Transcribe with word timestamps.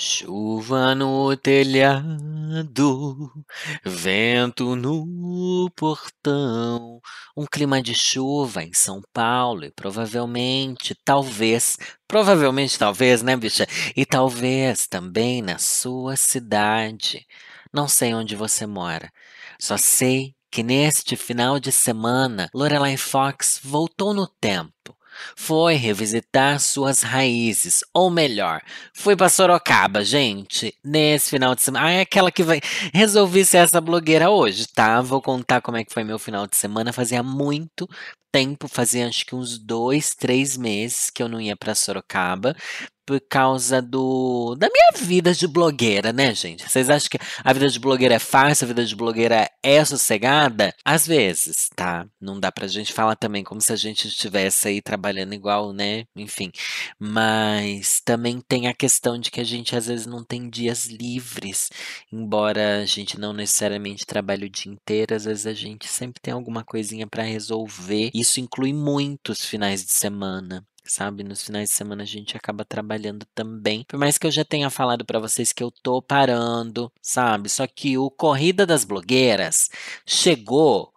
Chuva 0.00 0.94
no 0.94 1.36
telhado, 1.36 3.32
vento 3.84 4.76
no 4.76 5.68
portão. 5.74 7.00
Um 7.36 7.44
clima 7.44 7.82
de 7.82 7.96
chuva 7.96 8.62
em 8.62 8.72
São 8.72 9.02
Paulo 9.12 9.64
e 9.64 9.72
provavelmente, 9.72 10.94
talvez, 11.04 11.76
provavelmente, 12.06 12.78
talvez, 12.78 13.22
né, 13.22 13.36
bicha? 13.36 13.66
E 13.96 14.06
talvez 14.06 14.86
também 14.86 15.42
na 15.42 15.58
sua 15.58 16.14
cidade. 16.14 17.26
Não 17.72 17.88
sei 17.88 18.14
onde 18.14 18.36
você 18.36 18.66
mora, 18.66 19.10
só 19.60 19.76
sei 19.76 20.32
que 20.48 20.62
neste 20.62 21.16
final 21.16 21.58
de 21.58 21.72
semana, 21.72 22.48
Lorelai 22.54 22.96
Fox 22.96 23.60
voltou 23.64 24.14
no 24.14 24.28
tempo 24.28 24.96
foi 25.36 25.74
revisitar 25.74 26.60
suas 26.60 27.02
raízes, 27.02 27.84
ou 27.92 28.10
melhor, 28.10 28.60
foi 28.92 29.16
para 29.16 29.28
Sorocaba, 29.28 30.04
gente, 30.04 30.74
nesse 30.84 31.30
final 31.30 31.54
de 31.54 31.62
semana. 31.62 31.86
Ah, 31.86 31.90
é 31.90 32.00
aquela 32.02 32.30
que 32.30 32.42
vai 32.42 32.60
resolvi 32.92 33.44
ser 33.44 33.58
essa 33.58 33.80
blogueira 33.80 34.30
hoje, 34.30 34.66
tá? 34.68 35.00
Vou 35.00 35.22
contar 35.22 35.60
como 35.60 35.76
é 35.76 35.84
que 35.84 35.92
foi 35.92 36.04
meu 36.04 36.18
final 36.18 36.46
de 36.46 36.56
semana. 36.56 36.92
Fazia 36.92 37.22
muito 37.22 37.88
tempo, 38.32 38.68
fazia 38.68 39.08
acho 39.08 39.24
que 39.26 39.34
uns 39.34 39.58
dois, 39.58 40.14
três 40.14 40.56
meses 40.56 41.10
que 41.10 41.22
eu 41.22 41.28
não 41.28 41.40
ia 41.40 41.56
para 41.56 41.74
Sorocaba 41.74 42.54
por 43.08 43.22
causa 43.26 43.80
do 43.80 44.54
da 44.56 44.68
minha 44.68 45.06
vida 45.06 45.32
de 45.32 45.48
blogueira, 45.48 46.12
né, 46.12 46.34
gente? 46.34 46.68
Vocês 46.68 46.90
acham 46.90 47.08
que 47.08 47.18
a 47.42 47.52
vida 47.54 47.66
de 47.70 47.80
blogueira 47.80 48.16
é 48.16 48.18
fácil, 48.18 48.66
a 48.66 48.68
vida 48.68 48.84
de 48.84 48.94
blogueira 48.94 49.50
é 49.62 49.82
sossegada? 49.82 50.74
Às 50.84 51.06
vezes, 51.06 51.70
tá? 51.74 52.06
Não 52.20 52.38
dá 52.38 52.52
pra 52.52 52.66
gente 52.66 52.92
falar 52.92 53.16
também 53.16 53.42
como 53.42 53.62
se 53.62 53.72
a 53.72 53.76
gente 53.76 54.08
estivesse 54.08 54.68
aí 54.68 54.82
trabalhando 54.82 55.32
igual, 55.32 55.72
né? 55.72 56.04
Enfim. 56.14 56.52
Mas 56.98 58.02
também 58.04 58.42
tem 58.46 58.66
a 58.66 58.74
questão 58.74 59.18
de 59.18 59.30
que 59.30 59.40
a 59.40 59.44
gente 59.44 59.74
às 59.74 59.86
vezes 59.86 60.04
não 60.04 60.22
tem 60.22 60.50
dias 60.50 60.84
livres, 60.84 61.70
embora 62.12 62.82
a 62.82 62.84
gente 62.84 63.18
não 63.18 63.32
necessariamente 63.32 64.04
trabalhe 64.04 64.44
o 64.44 64.50
dia 64.50 64.70
inteiro, 64.70 65.14
às 65.14 65.24
vezes 65.24 65.46
a 65.46 65.54
gente 65.54 65.88
sempre 65.88 66.20
tem 66.20 66.34
alguma 66.34 66.62
coisinha 66.62 67.06
para 67.06 67.22
resolver. 67.22 68.10
Isso 68.20 68.40
inclui 68.40 68.72
muitos 68.72 69.44
finais 69.44 69.84
de 69.84 69.92
semana 69.92 70.66
sabe? 70.90 71.22
Nos 71.22 71.42
finais 71.42 71.68
de 71.68 71.74
semana 71.74 72.02
a 72.02 72.06
gente 72.06 72.36
acaba 72.36 72.64
trabalhando 72.64 73.26
também. 73.34 73.84
Por 73.86 73.98
mais 73.98 74.18
que 74.18 74.26
eu 74.26 74.30
já 74.30 74.44
tenha 74.44 74.70
falado 74.70 75.04
para 75.04 75.18
vocês 75.18 75.52
que 75.52 75.62
eu 75.62 75.70
tô 75.70 76.00
parando, 76.02 76.90
sabe? 77.02 77.48
Só 77.48 77.66
que 77.66 77.98
o 77.98 78.10
Corrida 78.10 78.66
das 78.66 78.84
Blogueiras 78.84 79.70
chegou 80.06 80.92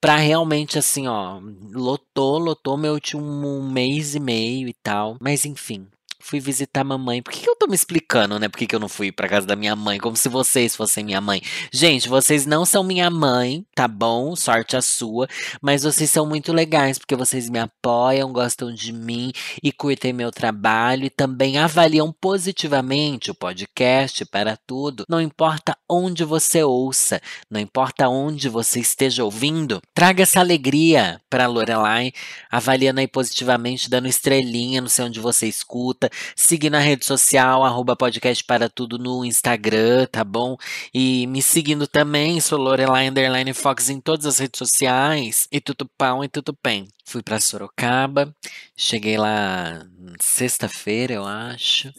pra 0.00 0.16
realmente 0.16 0.78
assim, 0.78 1.06
ó, 1.08 1.40
lotou, 1.72 2.38
lotou 2.38 2.76
meu 2.76 2.92
último 2.94 3.62
mês 3.62 4.14
e 4.14 4.20
meio 4.20 4.68
e 4.68 4.74
tal. 4.74 5.16
Mas 5.20 5.44
enfim, 5.44 5.86
fui 6.24 6.40
visitar 6.40 6.82
mamãe. 6.82 7.22
Por 7.22 7.32
que, 7.32 7.40
que 7.40 7.50
eu 7.50 7.54
tô 7.54 7.66
me 7.66 7.74
explicando, 7.74 8.38
né? 8.38 8.48
Por 8.48 8.56
que, 8.56 8.66
que 8.66 8.74
eu 8.74 8.80
não 8.80 8.88
fui 8.88 9.12
pra 9.12 9.28
casa 9.28 9.46
da 9.46 9.54
minha 9.54 9.76
mãe? 9.76 9.98
Como 9.98 10.16
se 10.16 10.28
vocês 10.28 10.74
fossem 10.74 11.04
minha 11.04 11.20
mãe. 11.20 11.42
Gente, 11.70 12.08
vocês 12.08 12.46
não 12.46 12.64
são 12.64 12.82
minha 12.82 13.10
mãe, 13.10 13.64
tá 13.74 13.86
bom? 13.86 14.34
Sorte 14.34 14.74
a 14.74 14.80
sua. 14.80 15.28
Mas 15.60 15.82
vocês 15.82 16.10
são 16.10 16.26
muito 16.26 16.50
legais, 16.50 16.98
porque 16.98 17.14
vocês 17.14 17.50
me 17.50 17.58
apoiam, 17.58 18.32
gostam 18.32 18.72
de 18.72 18.90
mim 18.90 19.32
e 19.62 19.70
curtem 19.70 20.14
meu 20.14 20.30
trabalho 20.30 21.04
e 21.04 21.10
também 21.10 21.58
avaliam 21.58 22.10
positivamente 22.10 23.30
o 23.30 23.34
podcast 23.34 24.24
para 24.24 24.56
tudo. 24.56 25.04
Não 25.06 25.20
importa 25.20 25.76
onde 25.88 26.24
você 26.24 26.62
ouça, 26.62 27.20
não 27.50 27.60
importa 27.60 28.08
onde 28.08 28.48
você 28.48 28.80
esteja 28.80 29.24
ouvindo, 29.24 29.80
traga 29.92 30.22
essa 30.22 30.40
alegria 30.40 31.20
pra 31.28 31.46
Lorelai, 31.46 32.12
avaliando 32.50 33.00
aí 33.00 33.06
positivamente, 33.06 33.90
dando 33.90 34.08
estrelinha, 34.08 34.80
não 34.80 34.88
sei 34.88 35.04
onde 35.04 35.20
você 35.20 35.46
escuta, 35.46 36.10
seguir 36.36 36.70
na 36.70 36.78
rede 36.78 37.04
social, 37.04 37.64
arroba 37.64 37.96
podcast 37.96 38.44
para 38.44 38.68
tudo 38.68 38.98
no 38.98 39.24
Instagram, 39.24 40.06
tá 40.06 40.24
bom? 40.24 40.56
E 40.92 41.26
me 41.26 41.42
seguindo 41.42 41.86
também, 41.86 42.40
sou 42.40 42.58
Lorelai 42.58 43.08
Underline 43.08 43.52
Fox 43.54 43.88
em 43.88 44.00
todas 44.00 44.26
as 44.26 44.38
redes 44.38 44.58
sociais. 44.58 45.48
E 45.50 45.60
tudo 45.60 45.88
pão 45.98 46.24
e 46.24 46.28
tudo 46.28 46.56
bem. 46.62 46.88
Fui 47.04 47.22
para 47.22 47.40
Sorocaba, 47.40 48.34
cheguei 48.76 49.16
lá 49.18 49.86
sexta-feira, 50.20 51.14
eu 51.14 51.24
acho. 51.24 51.92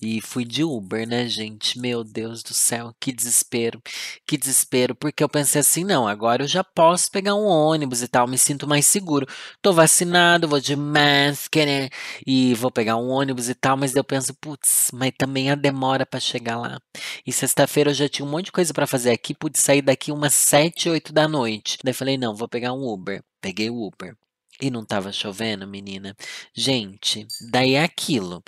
E 0.00 0.20
fui 0.20 0.44
de 0.44 0.62
Uber, 0.62 1.06
né, 1.08 1.26
gente? 1.28 1.78
Meu 1.78 2.04
Deus 2.04 2.42
do 2.42 2.54
céu, 2.54 2.94
que 3.00 3.12
desespero, 3.12 3.82
que 4.24 4.36
desespero, 4.36 4.94
porque 4.94 5.24
eu 5.24 5.28
pensei 5.28 5.60
assim, 5.60 5.82
não, 5.82 6.06
agora 6.06 6.44
eu 6.44 6.46
já 6.48 6.62
posso 6.62 7.10
pegar 7.10 7.34
um 7.34 7.44
ônibus 7.44 8.00
e 8.02 8.08
tal, 8.08 8.28
me 8.28 8.38
sinto 8.38 8.66
mais 8.66 8.86
seguro. 8.86 9.26
Tô 9.60 9.72
vacinado, 9.72 10.46
vou 10.46 10.60
de 10.60 10.76
máscara 10.76 11.66
né? 11.66 11.88
e 12.26 12.54
vou 12.54 12.70
pegar 12.70 12.96
um 12.96 13.08
ônibus 13.08 13.48
e 13.48 13.54
tal, 13.54 13.76
mas 13.76 13.96
eu 13.96 14.04
penso, 14.04 14.32
putz, 14.34 14.90
mas 14.92 15.12
também 15.18 15.50
a 15.50 15.54
demora 15.56 16.06
para 16.06 16.20
chegar 16.20 16.56
lá. 16.58 16.80
E 17.26 17.32
sexta-feira 17.32 17.90
eu 17.90 17.94
já 17.94 18.08
tinha 18.08 18.24
um 18.26 18.30
monte 18.30 18.46
de 18.46 18.52
coisa 18.52 18.72
para 18.72 18.86
fazer 18.86 19.10
aqui, 19.10 19.34
pude 19.34 19.58
sair 19.58 19.82
daqui 19.82 20.12
umas 20.12 20.34
sete, 20.34 20.88
oito 20.88 21.12
da 21.12 21.26
noite. 21.26 21.78
Daí 21.82 21.92
falei, 21.92 22.16
não, 22.16 22.34
vou 22.36 22.48
pegar 22.48 22.72
um 22.72 22.86
Uber. 22.86 23.22
Peguei 23.40 23.70
o 23.70 23.82
Uber. 23.86 24.14
E 24.60 24.70
não 24.70 24.84
tava 24.84 25.12
chovendo, 25.12 25.66
menina. 25.66 26.16
Gente, 26.54 27.26
daí 27.50 27.74
é 27.74 27.82
aquilo. 27.84 28.42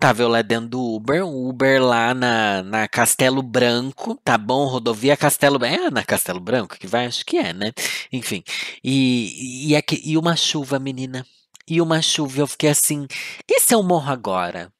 Tava 0.00 0.22
eu 0.22 0.28
lá 0.28 0.42
dentro 0.42 0.68
do 0.68 0.94
Uber, 0.94 1.26
o 1.26 1.48
Uber 1.48 1.82
lá 1.82 2.14
na, 2.14 2.62
na 2.62 2.86
Castelo 2.88 3.42
Branco, 3.42 4.14
tá 4.22 4.38
bom? 4.38 4.66
Rodovia 4.66 5.16
Castelo 5.16 5.64
É 5.64 5.90
na 5.90 6.04
Castelo 6.04 6.38
Branco 6.38 6.78
que 6.78 6.86
vai? 6.86 7.06
Acho 7.06 7.24
que 7.26 7.36
é, 7.36 7.52
né? 7.52 7.72
Enfim. 8.12 8.44
E, 8.82 9.70
e, 9.70 9.76
aqui, 9.76 10.00
e 10.04 10.16
uma 10.16 10.36
chuva, 10.36 10.78
menina. 10.78 11.26
E 11.68 11.80
uma 11.80 12.00
chuva, 12.00 12.40
eu 12.40 12.46
fiquei 12.46 12.70
assim, 12.70 13.06
e 13.50 13.60
se 13.60 13.74
eu 13.74 13.82
morro 13.82 14.10
agora? 14.12 14.72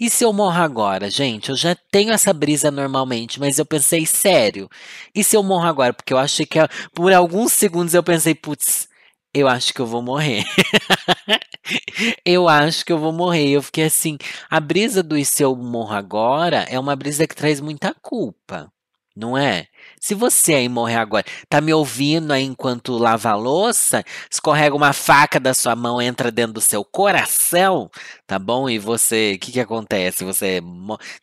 E 0.00 0.08
se 0.10 0.24
eu 0.24 0.32
morro 0.32 0.60
agora, 0.60 1.10
gente? 1.10 1.50
Eu 1.50 1.56
já 1.56 1.76
tenho 1.90 2.12
essa 2.12 2.32
brisa 2.32 2.70
normalmente, 2.70 3.38
mas 3.38 3.58
eu 3.58 3.66
pensei, 3.66 4.06
sério, 4.06 4.68
e 5.14 5.22
se 5.22 5.36
eu 5.36 5.42
morro 5.42 5.66
agora? 5.66 5.92
Porque 5.92 6.12
eu 6.12 6.18
achei 6.18 6.46
que 6.46 6.58
por 6.94 7.12
alguns 7.12 7.52
segundos 7.52 7.94
eu 7.94 8.02
pensei, 8.02 8.34
putz, 8.34 8.88
eu 9.34 9.48
acho 9.48 9.74
que 9.74 9.80
eu 9.80 9.86
vou 9.86 10.00
morrer. 10.00 10.44
eu 12.24 12.48
acho 12.48 12.84
que 12.84 12.92
eu 12.92 12.98
vou 12.98 13.12
morrer. 13.12 13.48
Eu 13.50 13.62
fiquei 13.62 13.84
assim, 13.84 14.16
a 14.48 14.60
brisa 14.60 15.02
do 15.02 15.16
e 15.16 15.24
se 15.24 15.42
eu 15.42 15.56
morro 15.56 15.94
agora 15.94 16.58
é 16.68 16.78
uma 16.78 16.94
brisa 16.94 17.26
que 17.26 17.34
traz 17.34 17.60
muita 17.60 17.94
culpa, 18.00 18.72
não 19.16 19.38
é? 19.38 19.68
Se 20.00 20.14
você 20.14 20.54
aí 20.54 20.68
morrer 20.68 20.96
agora, 20.96 21.24
tá 21.48 21.60
me 21.60 21.72
ouvindo 21.72 22.32
aí 22.32 22.42
enquanto 22.42 22.98
lava 22.98 23.30
a 23.30 23.36
louça, 23.36 24.04
escorrega 24.30 24.74
uma 24.74 24.92
faca 24.92 25.38
da 25.38 25.54
sua 25.54 25.76
mão, 25.76 26.02
entra 26.02 26.30
dentro 26.32 26.54
do 26.54 26.60
seu 26.60 26.84
coração, 26.84 27.90
tá 28.26 28.38
bom? 28.38 28.68
E 28.68 28.78
você, 28.78 29.34
o 29.36 29.38
que 29.38 29.52
que 29.52 29.60
acontece? 29.60 30.24
Você, 30.24 30.60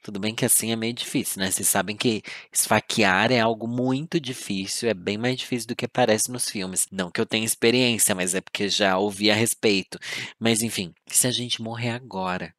tudo 0.01 0.19
bem 0.19 0.33
que 0.33 0.45
assim 0.45 0.71
é 0.71 0.75
meio 0.75 0.93
difícil, 0.93 1.39
né? 1.41 1.51
Vocês 1.51 1.67
sabem 1.67 1.95
que 1.97 2.21
esfaquear 2.51 3.31
é 3.31 3.39
algo 3.39 3.67
muito 3.67 4.19
difícil, 4.19 4.89
é 4.89 4.93
bem 4.93 5.17
mais 5.17 5.37
difícil 5.37 5.67
do 5.67 5.75
que 5.75 5.87
parece 5.87 6.31
nos 6.31 6.49
filmes. 6.49 6.87
Não 6.91 7.11
que 7.11 7.19
eu 7.19 7.25
tenha 7.25 7.45
experiência, 7.45 8.15
mas 8.15 8.33
é 8.33 8.41
porque 8.41 8.69
já 8.69 8.97
ouvi 8.97 9.29
a 9.29 9.35
respeito. 9.35 9.99
Mas 10.39 10.61
enfim, 10.61 10.93
se 11.07 11.27
a 11.27 11.31
gente 11.31 11.61
morrer 11.61 11.89
agora, 11.91 12.53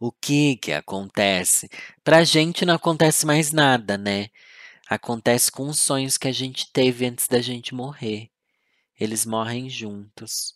o 0.00 0.12
que 0.12 0.56
que 0.56 0.72
acontece? 0.72 1.68
Pra 2.02 2.24
gente 2.24 2.64
não 2.66 2.74
acontece 2.74 3.24
mais 3.26 3.52
nada, 3.52 3.96
né? 3.96 4.28
Acontece 4.88 5.50
com 5.50 5.68
os 5.68 5.78
sonhos 5.78 6.18
que 6.18 6.28
a 6.28 6.32
gente 6.32 6.70
teve 6.72 7.06
antes 7.06 7.28
da 7.28 7.40
gente 7.40 7.74
morrer. 7.74 8.28
Eles 8.98 9.26
morrem 9.26 9.68
juntos. 9.70 10.54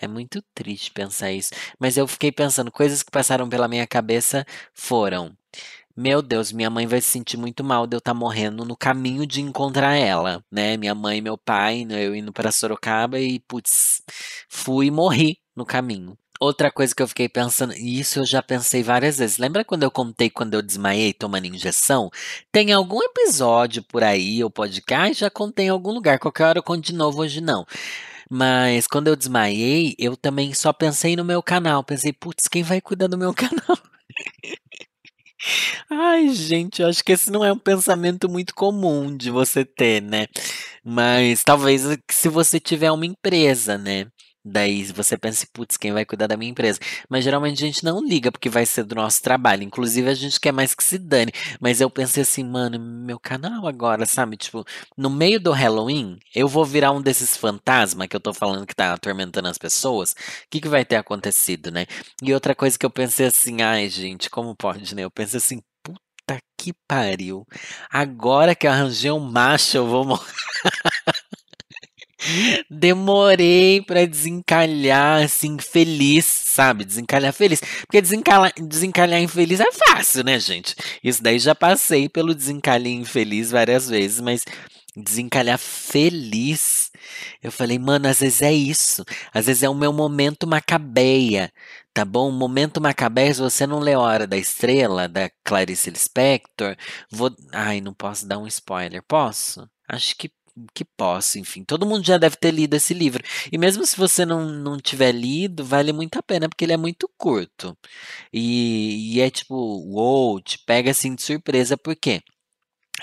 É 0.00 0.08
muito 0.08 0.42
triste 0.54 0.90
pensar 0.92 1.32
isso. 1.32 1.50
Mas 1.78 1.96
eu 1.96 2.06
fiquei 2.06 2.32
pensando, 2.32 2.70
coisas 2.72 3.02
que 3.02 3.10
passaram 3.10 3.48
pela 3.48 3.68
minha 3.68 3.86
cabeça 3.86 4.44
foram: 4.74 5.36
meu 5.96 6.20
Deus, 6.22 6.52
minha 6.52 6.68
mãe 6.70 6.86
vai 6.86 7.00
se 7.00 7.08
sentir 7.08 7.38
muito 7.38 7.64
mal 7.64 7.86
de 7.86 7.96
eu 7.96 7.98
estar 7.98 8.12
tá 8.12 8.18
morrendo 8.18 8.64
no 8.66 8.76
caminho 8.76 9.26
de 9.26 9.40
encontrar 9.40 9.96
ela, 9.96 10.44
né? 10.52 10.76
Minha 10.76 10.94
mãe 10.94 11.22
meu 11.22 11.38
pai, 11.38 11.84
né, 11.86 12.06
eu 12.06 12.14
indo 12.14 12.32
para 12.32 12.52
Sorocaba 12.52 13.18
e, 13.18 13.40
putz, 13.40 14.02
fui 14.48 14.86
e 14.88 14.90
morri 14.90 15.38
no 15.56 15.64
caminho. 15.64 16.18
Outra 16.40 16.70
coisa 16.70 16.94
que 16.94 17.02
eu 17.02 17.08
fiquei 17.08 17.28
pensando, 17.28 17.74
e 17.74 17.98
isso 17.98 18.18
eu 18.20 18.26
já 18.26 18.42
pensei 18.42 18.82
várias 18.82 19.18
vezes. 19.18 19.38
Lembra 19.38 19.64
quando 19.64 19.84
eu 19.84 19.90
contei 19.90 20.28
quando 20.28 20.54
eu 20.54 20.62
desmaiei 20.62 21.12
tomando 21.12 21.46
injeção? 21.46 22.10
Tem 22.52 22.72
algum 22.72 23.02
episódio 23.02 23.82
por 23.82 24.02
aí, 24.04 24.42
ou 24.44 24.50
podcast, 24.50 25.20
já 25.20 25.30
contei 25.30 25.66
em 25.66 25.70
algum 25.70 25.92
lugar. 25.92 26.18
Qualquer 26.18 26.44
hora 26.44 26.58
eu 26.58 26.62
conto 26.62 26.84
de 26.84 26.94
novo, 26.94 27.20
hoje 27.22 27.40
não. 27.40 27.66
Mas 28.30 28.86
quando 28.86 29.08
eu 29.08 29.16
desmaiei, 29.16 29.94
eu 29.98 30.16
também 30.16 30.52
só 30.52 30.72
pensei 30.72 31.16
no 31.16 31.24
meu 31.24 31.42
canal. 31.42 31.84
Pensei, 31.84 32.12
putz, 32.12 32.48
quem 32.48 32.62
vai 32.62 32.80
cuidar 32.80 33.06
do 33.06 33.18
meu 33.18 33.32
canal? 33.34 33.78
Ai, 35.90 36.28
gente, 36.30 36.82
eu 36.82 36.88
acho 36.88 37.04
que 37.04 37.12
esse 37.12 37.30
não 37.30 37.44
é 37.44 37.52
um 37.52 37.58
pensamento 37.58 38.28
muito 38.28 38.54
comum 38.54 39.16
de 39.16 39.30
você 39.30 39.64
ter, 39.64 40.02
né? 40.02 40.26
Mas 40.84 41.44
talvez 41.44 41.82
se 42.10 42.28
você 42.28 42.58
tiver 42.58 42.90
uma 42.90 43.06
empresa, 43.06 43.78
né? 43.78 44.06
Daí 44.48 44.84
você 44.84 45.18
pensa, 45.18 45.44
putz, 45.52 45.76
quem 45.76 45.92
vai 45.92 46.04
cuidar 46.04 46.28
da 46.28 46.36
minha 46.36 46.50
empresa? 46.52 46.78
Mas 47.08 47.24
geralmente 47.24 47.64
a 47.64 47.66
gente 47.66 47.84
não 47.84 48.00
liga 48.04 48.30
porque 48.30 48.48
vai 48.48 48.64
ser 48.64 48.84
do 48.84 48.94
nosso 48.94 49.20
trabalho. 49.20 49.64
Inclusive 49.64 50.08
a 50.08 50.14
gente 50.14 50.38
quer 50.38 50.52
mais 50.52 50.72
que 50.72 50.84
se 50.84 50.98
dane. 50.98 51.32
Mas 51.60 51.80
eu 51.80 51.90
pensei 51.90 52.22
assim, 52.22 52.44
mano, 52.44 52.78
meu 52.78 53.18
canal 53.18 53.66
agora, 53.66 54.06
sabe? 54.06 54.36
Tipo, 54.36 54.64
no 54.96 55.10
meio 55.10 55.40
do 55.40 55.50
Halloween, 55.50 56.16
eu 56.32 56.46
vou 56.46 56.64
virar 56.64 56.92
um 56.92 57.02
desses 57.02 57.36
fantasmas 57.36 58.06
que 58.06 58.14
eu 58.14 58.20
tô 58.20 58.32
falando 58.32 58.64
que 58.66 58.74
tá 58.74 58.92
atormentando 58.92 59.48
as 59.48 59.58
pessoas. 59.58 60.12
O 60.12 60.14
que, 60.48 60.60
que 60.60 60.68
vai 60.68 60.84
ter 60.84 60.96
acontecido, 60.96 61.70
né? 61.72 61.86
E 62.22 62.32
outra 62.32 62.54
coisa 62.54 62.78
que 62.78 62.86
eu 62.86 62.90
pensei 62.90 63.26
assim, 63.26 63.62
ai, 63.62 63.88
gente, 63.88 64.30
como 64.30 64.54
pode, 64.54 64.94
né? 64.94 65.02
Eu 65.02 65.10
pensei 65.10 65.38
assim, 65.38 65.60
puta 65.82 66.38
que 66.56 66.72
pariu. 66.86 67.44
Agora 67.90 68.54
que 68.54 68.66
eu 68.66 68.70
arranjei 68.70 69.10
um 69.10 69.18
macho, 69.20 69.76
eu 69.76 69.86
vou 69.88 70.04
morrer. 70.04 70.32
Demorei 72.86 73.82
pra 73.82 74.06
desencalhar, 74.06 75.24
assim, 75.24 75.58
feliz, 75.58 76.24
sabe? 76.24 76.84
Desencalhar 76.84 77.32
feliz. 77.32 77.60
Porque 77.80 78.00
desencalhar, 78.00 78.52
desencalhar 78.56 79.20
infeliz 79.20 79.58
é 79.58 79.72
fácil, 79.72 80.22
né, 80.22 80.38
gente? 80.38 80.76
Isso 81.02 81.20
daí 81.20 81.36
já 81.40 81.52
passei 81.52 82.08
pelo 82.08 82.32
desencalhar 82.32 82.92
infeliz 82.92 83.50
várias 83.50 83.88
vezes, 83.88 84.20
mas 84.20 84.44
desencalhar 84.96 85.58
feliz. 85.58 86.92
Eu 87.42 87.50
falei, 87.50 87.76
mano, 87.76 88.06
às 88.06 88.20
vezes 88.20 88.40
é 88.40 88.52
isso. 88.52 89.04
Às 89.34 89.46
vezes 89.46 89.64
é 89.64 89.68
o 89.68 89.74
meu 89.74 89.92
momento 89.92 90.46
macabeia, 90.46 91.52
tá 91.92 92.04
bom? 92.04 92.30
Momento 92.30 92.80
macabeia, 92.80 93.34
se 93.34 93.40
você 93.40 93.66
não 93.66 93.80
lê 93.80 93.94
a 93.94 93.98
Hora 93.98 94.28
da 94.28 94.36
Estrela, 94.36 95.08
da 95.08 95.28
Clarice 95.42 95.90
Lispector, 95.90 96.76
vou... 97.10 97.34
Ai, 97.52 97.80
não 97.80 97.92
posso 97.92 98.28
dar 98.28 98.38
um 98.38 98.46
spoiler, 98.46 99.02
posso? 99.08 99.68
Acho 99.88 100.16
que 100.16 100.30
que 100.74 100.84
posso, 100.84 101.38
enfim. 101.38 101.64
Todo 101.64 101.86
mundo 101.86 102.04
já 102.04 102.18
deve 102.18 102.36
ter 102.36 102.50
lido 102.50 102.74
esse 102.74 102.94
livro. 102.94 103.22
E 103.52 103.58
mesmo 103.58 103.86
se 103.86 103.96
você 103.96 104.24
não, 104.24 104.46
não 104.46 104.78
tiver 104.78 105.12
lido, 105.12 105.64
vale 105.64 105.92
muito 105.92 106.18
a 106.18 106.22
pena, 106.22 106.48
porque 106.48 106.64
ele 106.64 106.72
é 106.72 106.76
muito 106.76 107.08
curto. 107.16 107.76
E, 108.32 109.16
e 109.16 109.20
é 109.20 109.30
tipo, 109.30 109.54
uou, 109.54 110.40
te 110.40 110.58
pega 110.58 110.90
assim 110.90 111.14
de 111.14 111.22
surpresa, 111.22 111.76
por 111.76 111.96
quê? 111.96 112.22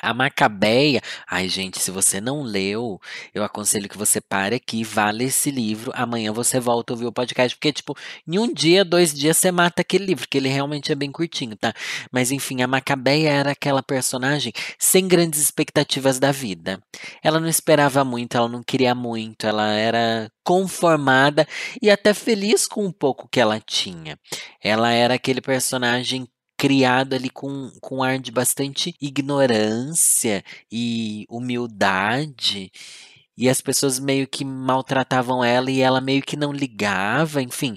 A 0.04 0.14
Macabeia, 0.14 1.02
ai 1.26 1.48
gente, 1.48 1.80
se 1.80 1.90
você 1.90 2.20
não 2.20 2.44
leu, 2.44 3.00
eu 3.34 3.42
aconselho 3.42 3.88
que 3.88 3.98
você 3.98 4.20
pare 4.20 4.58
aqui, 4.58 4.84
vá 4.84 5.10
ler 5.10 5.26
esse 5.26 5.50
livro, 5.50 5.94
amanhã 5.96 6.34
você 6.34 6.60
volta 6.60 6.92
a 6.92 6.96
ouvir 6.96 7.06
o 7.06 7.12
podcast, 7.12 7.56
porque, 7.56 7.72
tipo, 7.72 7.96
em 8.28 8.38
um 8.38 8.54
dia, 8.54 8.84
dois 8.84 9.14
dias, 9.14 9.38
você 9.38 9.50
mata 9.50 9.82
aquele 9.82 10.06
livro, 10.06 10.28
que 10.28 10.38
ele 10.38 10.50
realmente 10.50 10.92
é 10.92 10.96
bem 10.96 11.10
curtinho, 11.10 11.56
tá? 11.56 11.74
Mas 12.12 12.32
enfim, 12.32 12.62
a 12.62 12.68
Macabeia 12.68 13.30
era 13.30 13.52
aquela 13.52 13.82
personagem 13.82 14.52
sem 14.78 15.08
grandes 15.08 15.40
expectativas 15.40 16.20
da 16.20 16.34
vida. 16.34 16.84
Ela 17.24 17.40
não 17.40 17.48
esperava 17.48 18.04
muito, 18.04 18.36
ela 18.36 18.50
não 18.50 18.62
queria 18.62 18.94
muito, 18.94 19.48
ela 19.48 19.72
era 19.72 20.30
conformada 20.44 21.48
e 21.82 21.90
até 21.90 22.14
feliz 22.14 22.68
com 22.68 22.86
o 22.86 22.94
pouco 22.94 23.30
que 23.32 23.40
ela 23.40 23.60
tinha. 23.62 24.20
Ela 24.62 24.92
era 24.92 25.14
aquele 25.14 25.40
personagem 25.40 26.28
criado 26.64 27.14
ali 27.14 27.30
com, 27.30 27.70
com 27.82 27.98
um 27.98 28.04
ar 28.04 28.18
de 28.18 28.32
bastante 28.32 28.96
ignorância 29.02 30.42
e 30.72 31.26
humildade. 31.30 32.72
E 33.38 33.50
as 33.50 33.60
pessoas 33.60 34.00
meio 34.00 34.26
que 34.26 34.46
maltratavam 34.46 35.44
ela 35.44 35.70
e 35.70 35.82
ela 35.82 36.00
meio 36.00 36.22
que 36.22 36.38
não 36.38 36.54
ligava, 36.54 37.42
enfim. 37.42 37.76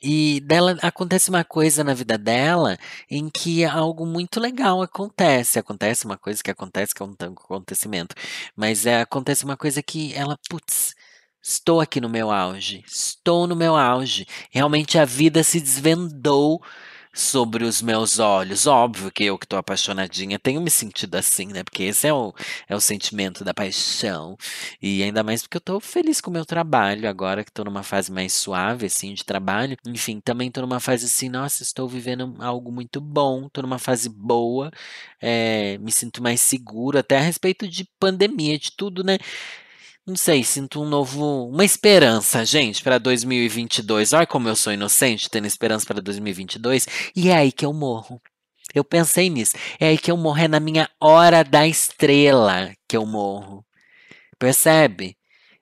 E 0.00 0.40
dela 0.42 0.78
acontece 0.82 1.30
uma 1.30 1.42
coisa 1.42 1.82
na 1.82 1.94
vida 1.94 2.16
dela 2.16 2.78
em 3.10 3.28
que 3.28 3.64
algo 3.64 4.06
muito 4.06 4.38
legal 4.38 4.80
acontece. 4.82 5.58
Acontece 5.58 6.04
uma 6.04 6.16
coisa 6.16 6.40
que 6.44 6.50
acontece, 6.50 6.94
que 6.94 7.02
é 7.02 7.06
um 7.06 7.16
acontecimento. 7.32 8.14
Mas 8.54 8.86
é, 8.86 9.00
acontece 9.00 9.44
uma 9.44 9.56
coisa 9.56 9.82
que 9.82 10.14
ela, 10.14 10.38
putz, 10.48 10.94
estou 11.42 11.80
aqui 11.80 12.00
no 12.00 12.08
meu 12.08 12.30
auge. 12.30 12.84
Estou 12.86 13.48
no 13.48 13.56
meu 13.56 13.74
auge. 13.74 14.28
Realmente 14.52 14.96
a 14.96 15.04
vida 15.04 15.42
se 15.42 15.60
desvendou 15.60 16.62
sobre 17.12 17.64
os 17.64 17.82
meus 17.82 18.18
olhos. 18.18 18.66
Óbvio 18.66 19.10
que 19.10 19.24
eu 19.24 19.38
que 19.38 19.46
tô 19.46 19.56
apaixonadinha 19.56 20.38
tenho 20.38 20.60
me 20.60 20.70
sentido 20.70 21.16
assim, 21.16 21.46
né? 21.46 21.62
Porque 21.62 21.82
esse 21.84 22.06
é 22.06 22.12
o, 22.14 22.32
é 22.68 22.74
o 22.74 22.80
sentimento 22.80 23.44
da 23.44 23.52
paixão. 23.52 24.36
E 24.80 25.02
ainda 25.02 25.22
mais 25.22 25.42
porque 25.42 25.56
eu 25.56 25.60
tô 25.60 25.80
feliz 25.80 26.20
com 26.20 26.30
o 26.30 26.32
meu 26.32 26.44
trabalho 26.46 27.08
agora, 27.08 27.44
que 27.44 27.52
tô 27.52 27.64
numa 27.64 27.82
fase 27.82 28.10
mais 28.10 28.32
suave, 28.32 28.86
assim, 28.86 29.14
de 29.14 29.24
trabalho. 29.24 29.76
Enfim, 29.86 30.20
também 30.20 30.50
tô 30.50 30.60
numa 30.62 30.80
fase 30.80 31.06
assim, 31.06 31.28
nossa, 31.28 31.62
estou 31.62 31.88
vivendo 31.88 32.34
algo 32.38 32.72
muito 32.72 33.00
bom, 33.00 33.48
tô 33.48 33.62
numa 33.62 33.78
fase 33.78 34.08
boa, 34.08 34.70
é, 35.20 35.78
me 35.78 35.92
sinto 35.92 36.22
mais 36.22 36.40
seguro, 36.40 36.98
até 36.98 37.18
a 37.18 37.20
respeito 37.20 37.68
de 37.68 37.84
pandemia, 37.98 38.58
de 38.58 38.72
tudo, 38.72 39.04
né? 39.04 39.18
Não 40.04 40.16
sei, 40.16 40.42
sinto 40.42 40.82
um 40.82 40.88
novo, 40.88 41.46
uma 41.48 41.64
esperança, 41.64 42.44
gente, 42.44 42.82
para 42.82 42.98
2022. 42.98 44.12
Olha 44.12 44.26
como 44.26 44.48
eu 44.48 44.56
sou 44.56 44.72
inocente, 44.72 45.30
tendo 45.30 45.46
esperança 45.46 45.86
para 45.86 46.00
2022. 46.00 46.88
E 47.14 47.28
é 47.28 47.36
aí 47.36 47.52
que 47.52 47.64
eu 47.64 47.72
morro. 47.72 48.20
Eu 48.74 48.82
pensei 48.82 49.30
nisso. 49.30 49.52
É 49.78 49.88
aí 49.88 49.98
que 49.98 50.10
eu 50.10 50.16
morro, 50.16 50.40
é 50.40 50.48
na 50.48 50.58
minha 50.58 50.90
hora 51.00 51.44
da 51.44 51.68
estrela 51.68 52.74
que 52.88 52.96
eu 52.96 53.06
morro. 53.06 53.64
Percebe? 54.38 55.16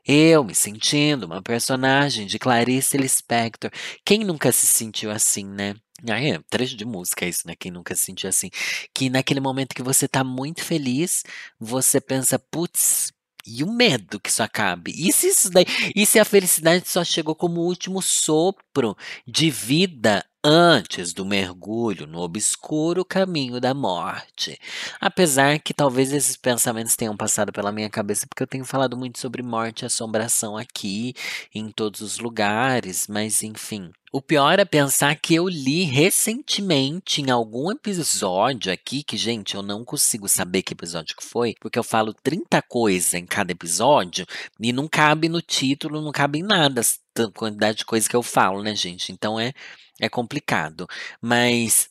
Eu 0.07 0.43
me 0.43 0.55
sentindo 0.55 1.27
uma 1.27 1.43
personagem 1.43 2.27
de 2.27 2.39
Clarice 2.39 2.97
Lispector. 2.97 3.71
Quem 4.07 4.25
nunca 4.25 4.51
se 4.53 4.67
sentiu 4.67 5.11
assim, 5.11 5.45
né? 5.45 5.75
Ah, 6.09 6.19
é, 6.19 6.41
trecho 6.49 6.77
de 6.79 6.87
música 6.87 7.27
isso, 7.27 7.47
né? 7.47 7.55
Quem 7.59 7.71
nunca 7.71 7.95
se 7.95 8.07
sentiu 8.07 8.29
assim. 8.31 8.49
Que 8.95 9.11
naquele 9.11 9.41
momento 9.41 9.75
que 9.75 9.83
você 9.83 10.09
tá 10.09 10.25
muito 10.25 10.65
feliz, 10.65 11.25
você 11.59 12.01
pensa, 12.01 12.39
putz, 12.39 13.13
e 13.47 13.63
o 13.63 13.71
medo 13.71 14.21
que 14.21 14.29
isso 14.29 14.43
acabe. 14.43 14.93
E 14.97 15.13
se 15.13 15.29
isso 15.29 15.51
daí, 15.51 15.65
e 15.95 16.05
se 16.07 16.19
a 16.19 16.25
felicidade 16.25 16.89
só 16.89 17.05
chegou 17.05 17.35
como 17.35 17.61
último 17.61 18.01
sopro 18.03 18.97
de 19.27 19.51
vida 19.51 20.25
antes 20.43 21.13
do 21.13 21.25
mergulho 21.25 22.07
no 22.07 22.21
obscuro 22.21 23.05
caminho 23.05 23.61
da 23.61 23.75
morte. 23.75 24.59
Apesar 25.01 25.59
que 25.59 25.75
talvez 25.75 26.13
esses 26.13 26.37
pensamentos 26.37 26.97
tenham 26.97 27.17
passado 27.17 27.53
pela 27.53 27.73
minha 27.73 27.91
cabeça, 27.91 28.27
porque 28.27 28.43
eu 28.43 28.47
tenho 28.47 28.65
falado 28.65 28.97
muito 28.97 29.19
sobre 29.19 29.43
morte 29.43 29.83
e 29.83 29.87
assombração 29.87 30.57
aqui, 30.57 31.15
em 31.55 31.71
todos 31.71 32.01
os 32.01 32.19
lugares, 32.19 33.07
mas 33.07 33.43
enfim. 33.43 33.91
O 34.13 34.21
pior 34.21 34.59
é 34.59 34.65
pensar 34.65 35.15
que 35.15 35.37
eu 35.37 35.49
li 35.49 35.85
recentemente 35.85 37.23
em 37.23 37.31
algum 37.31 37.71
episódio 37.71 38.73
aqui, 38.73 39.05
que, 39.05 39.17
gente, 39.17 39.55
eu 39.55 39.63
não 39.63 39.85
consigo 39.85 40.29
saber 40.29 40.63
que 40.63 40.73
episódio 40.73 41.17
que 41.17 41.23
foi, 41.23 41.55
porque 41.61 41.79
eu 41.79 41.85
falo 41.85 42.13
30 42.13 42.61
coisas 42.63 43.15
em 43.15 43.25
cada 43.25 43.53
episódio 43.53 44.27
e 44.59 44.73
não 44.73 44.89
cabe 44.89 45.29
no 45.29 45.41
título, 45.41 46.03
não 46.03 46.11
cabe 46.11 46.41
em 46.41 46.43
nada 46.43 46.81
a 46.81 47.31
quantidade 47.31 47.79
de 47.79 47.85
coisa 47.85 48.09
que 48.09 48.17
eu 48.17 48.23
falo, 48.23 48.65
né, 48.65 48.75
gente? 48.75 49.13
Então 49.13 49.39
é 49.39 49.53
é 50.01 50.09
complicado. 50.09 50.89
Mas 51.21 51.91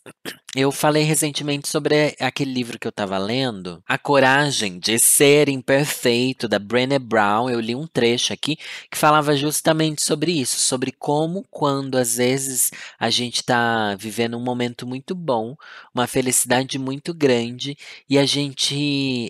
eu 0.55 0.72
falei 0.72 1.03
recentemente 1.03 1.69
sobre 1.69 2.15
aquele 2.19 2.51
livro 2.51 2.79
que 2.79 2.88
eu 2.88 2.89
estava 2.89 3.17
lendo, 3.17 3.81
A 3.88 3.98
Coragem 3.98 4.79
de 4.79 4.98
Ser 4.98 5.48
Imperfeito, 5.48 6.48
da 6.48 6.57
Brené 6.57 6.98
Brown. 6.98 7.50
Eu 7.50 7.60
li 7.60 7.75
um 7.75 7.86
trecho 7.88 8.33
aqui 8.33 8.57
que 8.89 8.98
falava 8.98 9.36
justamente 9.38 10.03
sobre 10.03 10.31
isso, 10.31 10.57
sobre 10.57 10.91
como, 10.91 11.45
quando 11.51 11.95
às 11.95 12.17
vezes 12.17 12.72
a 13.00 13.10
gente 13.10 13.38
está 13.38 13.95
vivendo 13.95 14.38
um 14.38 14.43
momento 14.43 14.88
muito 14.88 15.13
bom, 15.13 15.55
uma 15.93 16.07
felicidade 16.07 16.79
muito 16.79 17.13
grande, 17.13 17.77
e 18.10 18.17
a 18.17 18.25
gente 18.25 19.29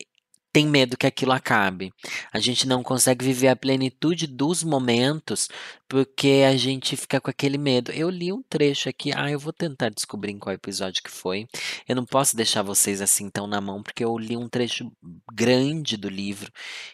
tem 0.52 0.66
medo 0.66 0.98
que 0.98 1.06
aquilo 1.06 1.32
acabe. 1.32 1.94
A 2.34 2.40
gente 2.40 2.68
não 2.68 2.82
consegue 2.82 3.24
viver 3.24 3.50
a 3.50 3.56
plenitude 3.56 4.26
dos 4.26 4.64
momentos 4.64 5.48
porque 5.90 6.46
a 6.48 6.56
gente 6.56 6.96
fica 6.96 7.20
com 7.20 7.32
aquele 7.32 7.58
medo. 7.58 7.92
Eu 7.92 8.12
li 8.12 8.32
um 8.32 8.44
trecho 8.44 8.88
aqui, 8.88 9.12
ah, 9.16 9.30
eu 9.32 9.40
vou 9.40 9.52
tentar 9.52 9.90
descobrir 9.90 10.32
em 10.32 10.38
qual 10.38 10.54
episódio 10.54 11.02
que 11.02 11.10
foi. 11.10 11.48
Eu 11.88 11.96
não 11.96 12.06
posso 12.06 12.36
deixar 12.36 12.62
vocês 12.62 13.02
assim 13.02 13.28
tão 13.28 13.48
na 13.48 13.60
mão, 13.60 13.82
porque 13.82 14.06
eu 14.06 14.16
li 14.16 14.38
um 14.38 14.48
trecho 14.48 14.92
grande 15.34 15.98
do 15.98 16.08
livro 16.08 16.52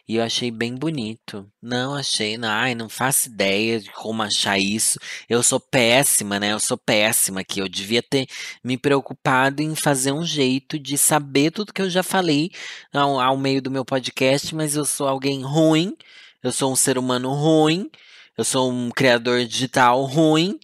e 0.07 0.15
eu 0.15 0.23
achei 0.23 0.49
bem 0.49 0.75
bonito. 0.75 1.45
Não 1.61 1.93
achei, 1.93 2.37
não, 2.37 2.47
ai, 2.47 2.73
não 2.73 2.87
faço 2.87 3.27
ideia 3.27 3.81
de 3.81 3.91
como 3.91 4.23
achar 4.23 4.57
isso. 4.57 4.97
Eu 5.27 5.43
sou 5.43 5.59
péssima, 5.59 6.39
né? 6.39 6.53
Eu 6.53 6.59
sou 6.61 6.77
péssima 6.77 7.41
aqui. 7.41 7.59
Eu 7.59 7.67
devia 7.67 8.01
ter 8.01 8.25
me 8.63 8.77
preocupado 8.77 9.61
em 9.61 9.75
fazer 9.75 10.13
um 10.13 10.23
jeito 10.23 10.79
de 10.79 10.97
saber 10.97 11.51
tudo 11.51 11.73
que 11.73 11.81
eu 11.81 11.89
já 11.89 12.01
falei 12.01 12.49
ao, 12.93 13.19
ao 13.19 13.37
meio 13.37 13.61
do 13.61 13.69
meu 13.69 13.83
podcast, 13.83 14.55
mas 14.55 14.73
eu 14.73 14.85
sou 14.85 15.05
alguém 15.05 15.43
ruim. 15.43 15.97
Eu 16.41 16.51
sou 16.53 16.71
um 16.71 16.75
ser 16.77 16.97
humano 16.97 17.33
ruim 17.33 17.89
eu 18.37 18.43
sou 18.43 18.71
um 18.71 18.89
criador 18.89 19.45
digital 19.45 20.03
ruim 20.03 20.59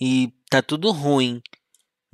e 0.00 0.32
tá 0.50 0.62
tudo 0.62 0.90
ruim. 0.90 1.42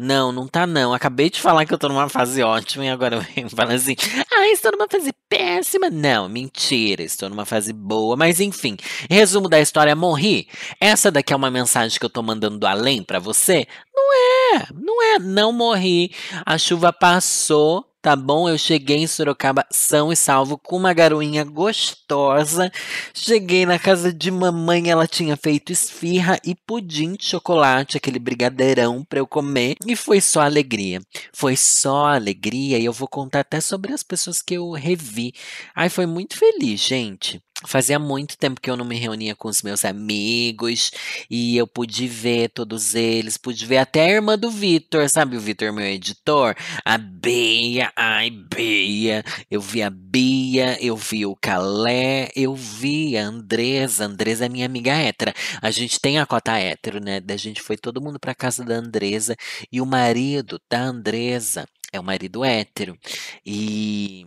Não, 0.01 0.31
não 0.31 0.47
tá 0.47 0.65
não. 0.65 0.95
Acabei 0.95 1.29
de 1.29 1.41
falar 1.41 1.67
que 1.67 1.75
eu 1.75 1.79
tô 1.79 1.89
numa 1.89 2.09
fase 2.09 2.41
ótima 2.41 2.85
e 2.85 2.89
agora 2.89 3.17
eu 3.17 3.21
venho 3.21 3.51
falando 3.55 3.75
assim: 3.75 3.97
ah, 4.33 4.49
estou 4.49 4.71
numa 4.71 4.87
fase 4.89 5.13
péssima. 5.29 5.91
Não, 5.91 6.29
mentira, 6.29 7.03
estou 7.03 7.29
numa 7.29 7.45
fase 7.45 7.73
boa. 7.73 8.17
Mas 8.17 8.39
enfim, 8.39 8.77
resumo 9.11 9.49
da 9.49 9.61
história: 9.61 9.97
morri. 9.97 10.49
Essa 10.81 11.11
daqui 11.11 11.33
é 11.33 11.37
uma 11.37 11.51
mensagem 11.51 11.99
que 11.99 12.05
eu 12.05 12.11
tô 12.11 12.23
mandando 12.23 12.59
do 12.59 12.67
além 12.67 13.03
para 13.03 13.19
você? 13.19 13.67
Não 13.93 14.15
é, 14.15 14.67
não 14.73 15.03
é. 15.03 15.19
Não 15.19 15.53
morri. 15.53 16.15
A 16.47 16.57
chuva 16.57 16.93
passou, 16.93 17.85
tá 18.09 18.17
bom? 18.17 18.49
Eu 18.49 18.57
cheguei 18.57 18.97
em 18.97 19.07
Sorocaba 19.07 19.67
são 19.71 20.11
e 20.11 20.17
salvo 20.17 20.57
com 20.57 20.79
uma 20.79 20.95
garoinha 20.95 21.45
gostosa. 21.45 22.73
Cheguei 23.13 23.67
na 23.67 23.79
casa 23.79 24.11
de 24.11 24.31
mamãe, 24.31 24.89
ela 24.89 25.07
tinha 25.07 25.37
feito 25.37 25.73
esfirra 25.73 26.39
e 26.43 26.55
pudim 26.55 27.17
de 27.17 27.27
chocolate, 27.27 27.99
aquele 27.99 28.19
brigadeirão 28.19 29.05
para 29.05 29.19
eu 29.19 29.27
comer. 29.27 29.77
E 29.87 29.95
foi 29.95 30.23
só 30.23 30.41
alegria. 30.41 31.03
Foi 31.35 31.55
só 31.55 32.07
alegria 32.07 32.79
e 32.79 32.87
eu 32.87 32.95
vou 32.95 33.07
contar 33.07 33.41
até 33.41 33.61
sobre 33.61 33.93
as 33.93 34.03
pessoas 34.03 34.41
que 34.41 34.55
eu 34.55 34.71
revi. 34.71 35.35
Ai, 35.77 35.91
foi 35.91 36.07
muito 36.07 36.35
feliz, 36.35 36.81
gente. 36.81 37.43
Fazia 37.67 37.99
muito 37.99 38.39
tempo 38.39 38.61
que 38.61 38.71
eu 38.71 38.77
não 38.77 38.85
me 38.85 38.97
reunia 38.97 39.35
com 39.35 39.49
os 39.49 39.63
meus 39.63 39.85
amigos 39.85 40.93
e 41.29 41.57
eu 41.57 41.67
pude 41.67 42.07
ver 42.07 42.51
todos 42.51 42.95
eles, 42.95 43.37
pude 43.37 43.67
ver 43.67 43.79
até 43.79 44.03
a 44.05 44.11
irmã 44.11 44.39
do 44.39 44.49
Vitor, 44.49 45.09
sabe 45.09 45.37
o 45.37 45.41
Vitor, 45.41 45.73
meu 45.73 45.85
editor? 45.85 46.55
A 46.85 46.97
Bia, 46.97 47.93
ai, 47.97 48.31
Bia. 48.31 49.25
Eu 49.51 49.61
vi 49.61 49.83
a 49.83 49.91
Bia, 49.91 50.79
eu 50.81 50.97
vi 50.97 51.27
o 51.27 51.35
Calé, 51.35 52.31
eu 52.37 52.55
vi 52.55 53.17
a 53.19 53.25
Andresa. 53.25 54.05
A 54.05 54.07
Andresa 54.07 54.47
é 54.47 54.49
minha 54.49 54.67
amiga 54.67 54.93
hétera. 54.93 55.35
A 55.61 55.71
gente 55.73 55.99
tem 56.01 56.19
a 56.21 56.27
cota 56.27 56.57
hétero, 56.57 57.01
né? 57.01 57.19
Da 57.21 57.37
gente 57.37 57.61
foi 57.61 57.77
todo 57.77 58.01
mundo 58.01 58.21
pra 58.21 58.37
casa 58.37 58.65
da 58.65 58.77
Andresa 58.77 59.35
e 59.73 59.81
o 59.81 59.87
marido 59.87 60.61
da 60.71 60.81
Andresa 60.81 61.67
é 61.93 61.99
o 61.99 62.05
marido 62.05 62.45
hétero. 62.45 62.97
E 63.45 64.27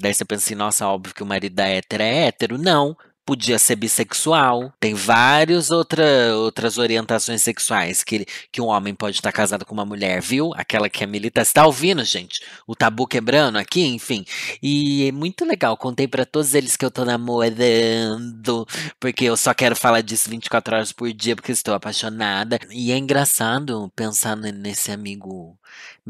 Daí 0.00 0.14
você 0.14 0.24
pensa 0.24 0.44
assim, 0.46 0.54
nossa, 0.54 0.86
óbvio 0.88 1.14
que 1.14 1.22
o 1.22 1.26
marido 1.26 1.54
da 1.54 1.66
hétero 1.66 2.02
é 2.02 2.26
hétero. 2.26 2.56
Não, 2.56 2.96
podia 3.30 3.58
ser 3.60 3.76
bissexual. 3.76 4.72
Tem 4.80 4.92
várias 4.92 5.70
outra, 5.70 6.04
outras 6.36 6.78
orientações 6.78 7.42
sexuais 7.42 8.02
que, 8.02 8.26
que 8.50 8.60
um 8.60 8.66
homem 8.66 8.92
pode 8.92 9.16
estar 9.16 9.30
casado 9.30 9.64
com 9.64 9.72
uma 9.72 9.84
mulher, 9.84 10.20
viu? 10.20 10.52
Aquela 10.56 10.88
que 10.88 11.04
é 11.04 11.06
militante. 11.06 11.48
Você 11.48 11.54
tá 11.54 11.64
ouvindo, 11.64 12.02
gente? 12.04 12.40
O 12.66 12.74
tabu 12.74 13.06
quebrando 13.06 13.56
aqui, 13.56 13.82
enfim. 13.86 14.24
E 14.62 15.06
é 15.06 15.12
muito 15.12 15.44
legal. 15.44 15.76
Contei 15.76 16.08
para 16.08 16.26
todos 16.26 16.54
eles 16.54 16.76
que 16.76 16.84
eu 16.84 16.90
tô 16.90 17.04
namorando, 17.04 18.66
porque 18.98 19.26
eu 19.26 19.36
só 19.36 19.54
quero 19.54 19.76
falar 19.76 20.00
disso 20.00 20.28
24 20.28 20.74
horas 20.74 20.92
por 20.92 21.12
dia, 21.12 21.36
porque 21.36 21.52
estou 21.52 21.74
apaixonada. 21.74 22.58
E 22.70 22.90
é 22.90 22.98
engraçado 22.98 23.92
pensar 23.94 24.36
nesse 24.36 24.90
amigo. 24.90 25.56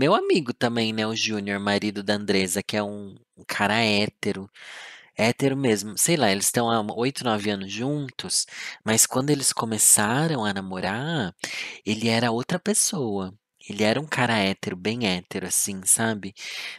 Meu 0.00 0.14
amigo 0.14 0.54
também, 0.54 0.95
né? 0.95 1.07
O 1.07 1.14
Júnior, 1.14 1.61
marido 1.61 2.02
da 2.02 2.14
Andresa, 2.14 2.62
que 2.62 2.75
é 2.75 2.83
um, 2.83 3.14
cara 3.47 3.75
hétero. 3.85 4.50
Hétero 5.16 5.57
mesmo. 5.57 5.99
Sei 5.99 6.16
lá, 6.16 6.30
eles 6.33 6.47
estão 6.47 6.71
há 6.71 6.80
8, 6.95 7.23
9 7.23 7.50
anos 7.50 7.71
juntos, 7.71 8.47
mas 8.83 9.04
quando 9.07 9.28
eles 9.28 9.52
começaram 9.52 10.42
a 10.45 10.54
namorar, 10.54 11.35
ele 11.85 12.09
era 12.09 12.30
outra 12.30 12.59
pessoa. 12.59 13.35
Ele 13.70 13.84
era 13.84 14.00
um 14.00 14.06
cara 14.06 14.36
hétero, 14.36 14.76
bem 14.76 15.06
hétero, 15.06 15.46
assim, 15.46 15.80
sabe? 15.84 16.34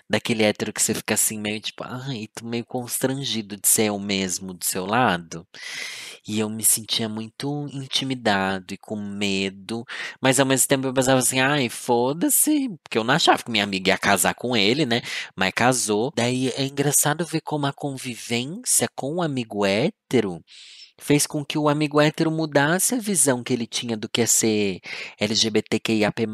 Daquele 0.10 0.44
hétero 0.44 0.74
que 0.74 0.82
você 0.82 0.94
fica 0.94 1.14
assim, 1.14 1.40
meio 1.40 1.62
tipo, 1.62 1.84
ai, 1.86 2.28
tô 2.36 2.46
meio 2.46 2.66
constrangido 2.66 3.56
de 3.58 3.68
ser 3.68 3.92
o 3.92 4.00
mesmo 4.00 4.54
do 4.54 4.66
seu 4.66 4.86
lado. 4.86 5.48
E 6.28 6.40
eu 6.40 6.50
me 6.50 6.64
sentia 6.66 7.08
muito 7.10 7.68
intimidado 7.72 8.74
e 8.74 8.78
com 8.78 8.96
medo, 8.98 9.86
mas 10.22 10.40
ao 10.40 10.46
mesmo 10.46 10.68
tempo 10.68 10.88
eu 10.88 10.94
pensava 10.94 11.20
assim, 11.20 11.40
ai, 11.40 11.70
foda-se, 11.70 12.70
porque 12.84 12.98
eu 12.98 13.04
não 13.06 13.14
achava 13.14 13.42
que 13.44 13.50
minha 13.52 13.64
amiga 13.64 13.92
ia 13.92 13.98
casar 13.98 14.36
com 14.36 14.56
ele, 14.56 14.86
né? 14.86 15.02
Mas 15.36 15.52
casou. 15.56 16.12
Daí 16.16 16.50
é 16.58 16.66
engraçado 16.66 17.26
ver 17.26 17.42
como 17.42 17.66
a 17.68 17.74
convivência 17.74 18.88
com 18.96 19.16
um 19.16 19.22
amigo 19.22 19.66
hétero 19.66 20.44
fez 21.02 21.26
com 21.26 21.44
que 21.44 21.58
o 21.58 21.68
amigo 21.68 22.00
hétero 22.00 22.30
mudasse 22.32 22.94
a 22.94 23.00
visão 23.00 23.44
que 23.44 23.52
ele 23.52 23.66
tinha 23.66 23.98
do 23.98 24.08
que 24.08 24.22
é 24.22 24.26
ser 24.28 24.80
LGBTQIAP+. 25.20 26.28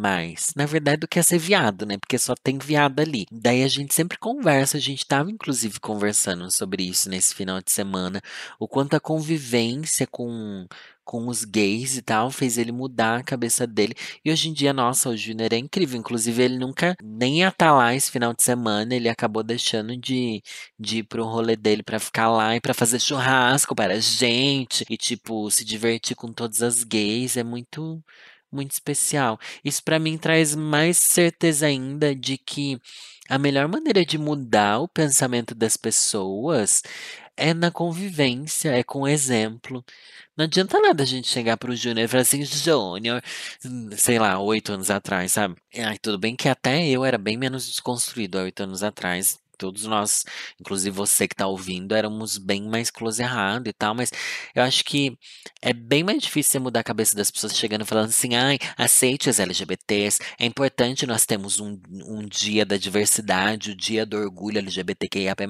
Na 0.55 0.65
verdade, 0.65 1.01
do 1.01 1.07
que 1.07 1.17
é 1.17 1.23
ser 1.23 1.39
viado, 1.39 1.85
né? 1.85 1.97
Porque 1.97 2.19
só 2.19 2.35
tem 2.35 2.57
viado 2.57 2.99
ali. 2.99 3.25
Daí 3.31 3.63
a 3.63 3.67
gente 3.67 3.93
sempre 3.93 4.17
conversa, 4.17 4.77
a 4.77 4.81
gente 4.81 4.99
estava 4.99 5.31
inclusive 5.31 5.79
conversando 5.79 6.51
sobre 6.51 6.83
isso 6.83 7.09
nesse 7.09 7.33
final 7.33 7.61
de 7.61 7.71
semana, 7.71 8.21
o 8.59 8.67
quanto 8.67 8.95
a 8.95 8.99
convivência 8.99 10.05
com 10.05 10.67
com 11.07 11.27
os 11.29 11.45
gays 11.45 11.95
e 11.95 12.01
tal, 12.01 12.29
fez 12.29 12.57
ele 12.57 12.71
mudar 12.73 13.19
a 13.19 13.23
cabeça 13.23 13.65
dele. 13.65 13.95
E 14.25 14.29
hoje 14.29 14.49
em 14.49 14.53
dia, 14.53 14.73
nossa, 14.73 15.09
o 15.09 15.15
Júnior 15.15 15.53
é 15.53 15.57
incrível. 15.57 15.97
Inclusive, 15.97 16.43
ele 16.43 16.57
nunca 16.57 16.97
nem 17.01 17.39
ia 17.39 17.47
estar 17.47 17.67
tá 17.67 17.71
lá 17.71 17.95
esse 17.95 18.11
final 18.11 18.33
de 18.33 18.43
semana. 18.43 18.93
Ele 18.93 19.07
acabou 19.07 19.41
deixando 19.41 19.95
de, 19.95 20.43
de 20.77 20.97
ir 20.99 21.03
pro 21.03 21.23
rolê 21.23 21.55
dele 21.55 21.81
para 21.81 21.97
ficar 21.97 22.29
lá 22.29 22.57
e 22.57 22.61
para 22.61 22.73
fazer 22.73 22.99
churrasco 22.99 23.73
para 23.73 23.93
a 23.95 23.99
gente. 24.01 24.85
E, 24.89 24.97
tipo, 24.97 25.49
se 25.49 25.63
divertir 25.63 26.15
com 26.17 26.33
todas 26.33 26.61
as 26.61 26.83
gays. 26.83 27.37
É 27.37 27.43
muito 27.43 28.03
muito 28.51 28.71
especial. 28.71 29.39
Isso 29.63 29.83
para 29.83 29.99
mim 29.99 30.17
traz 30.17 30.55
mais 30.55 30.97
certeza 30.97 31.67
ainda 31.67 32.15
de 32.15 32.37
que 32.37 32.79
a 33.29 33.37
melhor 33.37 33.67
maneira 33.67 34.05
de 34.05 34.17
mudar 34.17 34.79
o 34.79 34.87
pensamento 34.87 35.53
das 35.53 35.75
pessoas 35.77 36.81
é 37.37 37.53
na 37.53 37.69
convivência, 37.71 38.69
é 38.71 38.83
com 38.83 39.07
exemplo. 39.07 39.85
Não 40.37 40.45
adianta 40.45 40.79
nada 40.79 41.01
a 41.01 41.05
gente 41.05 41.27
chegar 41.27 41.57
pro 41.57 41.75
Júnior 41.75 42.05
e 42.05 42.07
falar 42.07 42.21
assim, 42.21 42.45
Júnior, 42.45 43.23
sei 43.97 44.19
lá, 44.19 44.39
oito 44.39 44.71
anos 44.71 44.91
atrás, 44.91 45.31
sabe? 45.31 45.55
Ai, 45.75 45.97
tudo 45.97 46.19
bem 46.19 46.35
que 46.35 46.47
até 46.47 46.87
eu 46.87 47.03
era 47.03 47.17
bem 47.17 47.35
menos 47.35 47.65
desconstruído 47.65 48.37
há 48.37 48.43
oito 48.43 48.61
anos 48.61 48.83
atrás. 48.83 49.39
Todos 49.57 49.85
nós, 49.85 50.23
inclusive 50.59 50.95
você 50.95 51.27
que 51.27 51.33
está 51.33 51.47
ouvindo, 51.47 51.95
éramos 51.95 52.37
bem 52.37 52.63
mais 52.63 52.89
close 52.91 53.21
errado 53.21 53.67
e 53.67 53.73
tal, 53.73 53.95
mas 53.95 54.11
eu 54.53 54.63
acho 54.63 54.83
que 54.83 55.17
é 55.61 55.73
bem 55.73 56.03
mais 56.03 56.21
difícil 56.21 56.61
mudar 56.61 56.81
a 56.81 56.83
cabeça 56.83 57.15
das 57.15 57.31
pessoas 57.31 57.57
chegando 57.57 57.85
falando 57.85 58.09
assim, 58.09 58.35
ai, 58.35 58.59
aceite 58.77 59.29
as 59.29 59.39
LGBTs, 59.39 60.19
é 60.39 60.45
importante 60.45 61.07
nós 61.07 61.25
temos 61.25 61.59
um, 61.59 61.79
um 62.05 62.25
dia 62.25 62.65
da 62.65 62.77
diversidade, 62.77 63.71
o 63.71 63.75
dia 63.75 64.05
do 64.05 64.17
orgulho 64.17 64.59
LGBTQIAP+, 64.59 65.43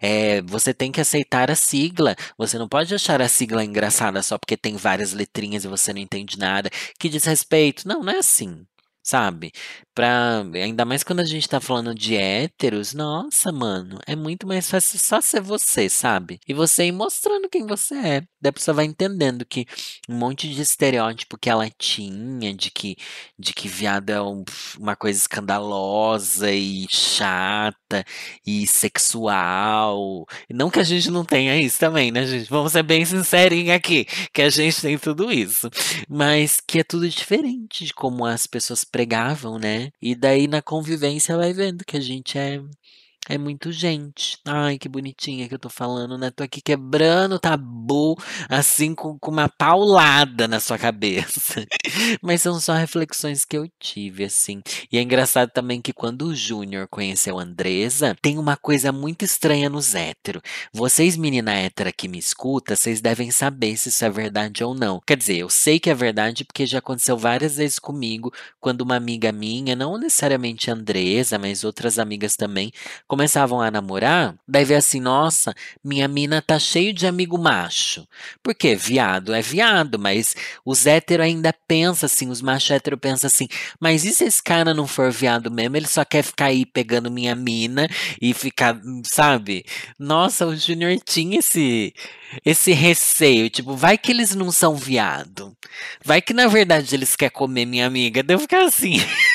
é, 0.00 0.42
você 0.42 0.74
tem 0.74 0.92
que 0.92 1.00
aceitar 1.00 1.50
a 1.50 1.54
sigla, 1.54 2.16
você 2.36 2.58
não 2.58 2.68
pode 2.68 2.94
achar 2.94 3.20
a 3.20 3.28
sigla 3.28 3.64
engraçada 3.64 4.22
só 4.22 4.38
porque 4.38 4.56
tem 4.56 4.76
várias 4.76 5.12
letrinhas 5.12 5.64
e 5.64 5.68
você 5.68 5.92
não 5.92 6.00
entende 6.00 6.38
nada, 6.38 6.70
que 6.98 7.08
diz 7.08 7.24
respeito, 7.24 7.86
não, 7.86 8.02
não 8.02 8.12
é 8.12 8.18
assim, 8.18 8.66
sabe? 9.02 9.52
Pra, 10.00 10.42
ainda 10.54 10.86
mais 10.86 11.02
quando 11.02 11.20
a 11.20 11.26
gente 11.26 11.46
tá 11.46 11.60
falando 11.60 11.94
de 11.94 12.16
héteros, 12.16 12.94
nossa, 12.94 13.52
mano, 13.52 13.98
é 14.06 14.16
muito 14.16 14.46
mais 14.46 14.70
fácil 14.70 14.98
só 14.98 15.20
ser 15.20 15.42
você, 15.42 15.90
sabe? 15.90 16.40
E 16.48 16.54
você 16.54 16.86
ir 16.86 16.92
mostrando 16.92 17.50
quem 17.50 17.66
você 17.66 17.94
é. 17.96 18.22
Daí 18.40 18.48
a 18.48 18.52
pessoa 18.54 18.76
vai 18.76 18.86
entendendo 18.86 19.44
que 19.44 19.66
um 20.08 20.14
monte 20.14 20.48
de 20.48 20.62
estereótipo 20.62 21.36
que 21.36 21.50
ela 21.50 21.68
tinha, 21.78 22.54
de 22.54 22.70
que, 22.70 22.96
de 23.38 23.52
que 23.52 23.68
viado 23.68 24.08
é 24.08 24.22
um, 24.22 24.42
uma 24.78 24.96
coisa 24.96 25.18
escandalosa 25.18 26.50
e 26.50 26.86
chata 26.88 28.02
e 28.46 28.66
sexual. 28.66 30.24
Não 30.48 30.70
que 30.70 30.80
a 30.80 30.84
gente 30.84 31.10
não 31.10 31.26
tenha 31.26 31.60
isso 31.60 31.78
também, 31.78 32.10
né, 32.10 32.24
gente? 32.24 32.48
Vamos 32.48 32.72
ser 32.72 32.82
bem 32.82 33.04
sincerinhos 33.04 33.74
aqui, 33.76 34.06
que 34.32 34.40
a 34.40 34.48
gente 34.48 34.80
tem 34.80 34.96
tudo 34.96 35.30
isso. 35.30 35.68
Mas 36.08 36.58
que 36.58 36.78
é 36.78 36.84
tudo 36.84 37.06
diferente 37.06 37.84
de 37.84 37.92
como 37.92 38.24
as 38.24 38.46
pessoas 38.46 38.82
pregavam, 38.82 39.58
né? 39.58 39.89
E 40.00 40.14
daí 40.14 40.46
na 40.46 40.62
convivência 40.62 41.36
vai 41.36 41.52
vendo 41.52 41.84
que 41.84 41.96
a 41.96 42.00
gente 42.00 42.38
é 42.38 42.58
é 43.30 43.38
muito 43.38 43.70
gente. 43.70 44.38
Ai, 44.44 44.76
que 44.76 44.88
bonitinha 44.88 45.48
que 45.48 45.54
eu 45.54 45.58
tô 45.58 45.68
falando, 45.68 46.18
né? 46.18 46.30
Tô 46.30 46.42
aqui 46.42 46.60
quebrando 46.60 47.38
tabu, 47.38 48.16
assim, 48.48 48.92
com, 48.92 49.16
com 49.18 49.30
uma 49.30 49.48
paulada 49.48 50.48
na 50.48 50.58
sua 50.58 50.76
cabeça. 50.76 51.64
Mas 52.20 52.42
são 52.42 52.58
só 52.58 52.74
reflexões 52.74 53.44
que 53.44 53.56
eu 53.56 53.70
tive, 53.78 54.24
assim. 54.24 54.60
E 54.90 54.98
é 54.98 55.02
engraçado 55.02 55.50
também 55.50 55.80
que 55.80 55.92
quando 55.92 56.22
o 56.22 56.34
Júnior 56.34 56.88
conheceu 56.88 57.38
a 57.38 57.42
Andresa, 57.42 58.16
tem 58.20 58.36
uma 58.36 58.56
coisa 58.56 58.90
muito 58.90 59.24
estranha 59.24 59.70
nos 59.70 59.94
héteros. 59.94 60.42
Vocês, 60.72 61.16
menina 61.16 61.52
hétera 61.54 61.92
que 61.92 62.08
me 62.08 62.18
escuta, 62.18 62.74
vocês 62.74 63.00
devem 63.00 63.30
saber 63.30 63.76
se 63.76 63.90
isso 63.90 64.04
é 64.04 64.10
verdade 64.10 64.64
ou 64.64 64.74
não. 64.74 65.00
Quer 65.06 65.16
dizer, 65.16 65.36
eu 65.36 65.48
sei 65.48 65.78
que 65.78 65.88
é 65.88 65.94
verdade 65.94 66.44
porque 66.44 66.66
já 66.66 66.78
aconteceu 66.78 67.16
várias 67.16 67.56
vezes 67.56 67.78
comigo, 67.78 68.32
quando 68.58 68.80
uma 68.80 68.96
amiga 68.96 69.30
minha, 69.30 69.76
não 69.76 69.96
necessariamente 69.96 70.68
a 70.68 70.74
Andresa, 70.74 71.38
mas 71.38 71.62
outras 71.62 71.96
amigas 71.96 72.34
também, 72.34 72.72
começavam 73.20 73.60
a 73.60 73.70
namorar, 73.70 74.34
daí 74.48 74.64
vê 74.64 74.76
assim, 74.76 74.98
nossa, 74.98 75.54
minha 75.84 76.08
mina 76.08 76.40
tá 76.40 76.58
cheio 76.58 76.90
de 76.90 77.06
amigo 77.06 77.36
macho. 77.36 78.08
Por 78.42 78.54
quê? 78.54 78.74
Viado 78.74 79.34
é 79.34 79.42
viado, 79.42 79.98
mas 79.98 80.34
os 80.64 80.86
héteros 80.86 81.26
ainda 81.26 81.52
pensam 81.52 82.06
assim, 82.06 82.30
os 82.30 82.40
machos 82.40 82.70
héteros 82.70 82.98
pensam 82.98 83.28
assim, 83.28 83.46
mas 83.78 84.06
e 84.06 84.12
se 84.12 84.24
esse 84.24 84.42
cara 84.42 84.72
não 84.72 84.86
for 84.86 85.12
viado 85.12 85.50
mesmo, 85.50 85.76
ele 85.76 85.86
só 85.86 86.02
quer 86.02 86.22
ficar 86.22 86.46
aí 86.46 86.64
pegando 86.64 87.10
minha 87.10 87.34
mina 87.34 87.86
e 88.22 88.32
ficar, 88.32 88.80
sabe? 89.04 89.66
Nossa, 89.98 90.46
o 90.46 90.56
Júnior 90.56 90.98
tinha 91.04 91.40
esse 91.40 91.92
esse 92.44 92.72
receio, 92.72 93.50
tipo, 93.50 93.76
vai 93.76 93.98
que 93.98 94.12
eles 94.12 94.34
não 94.34 94.50
são 94.52 94.76
viado. 94.76 95.54
Vai 96.02 96.22
que 96.22 96.32
na 96.32 96.46
verdade 96.46 96.94
eles 96.94 97.16
querem 97.16 97.34
comer 97.34 97.66
minha 97.66 97.86
amiga. 97.86 98.22
Deu 98.22 98.38
ficar 98.38 98.64
assim. 98.64 98.94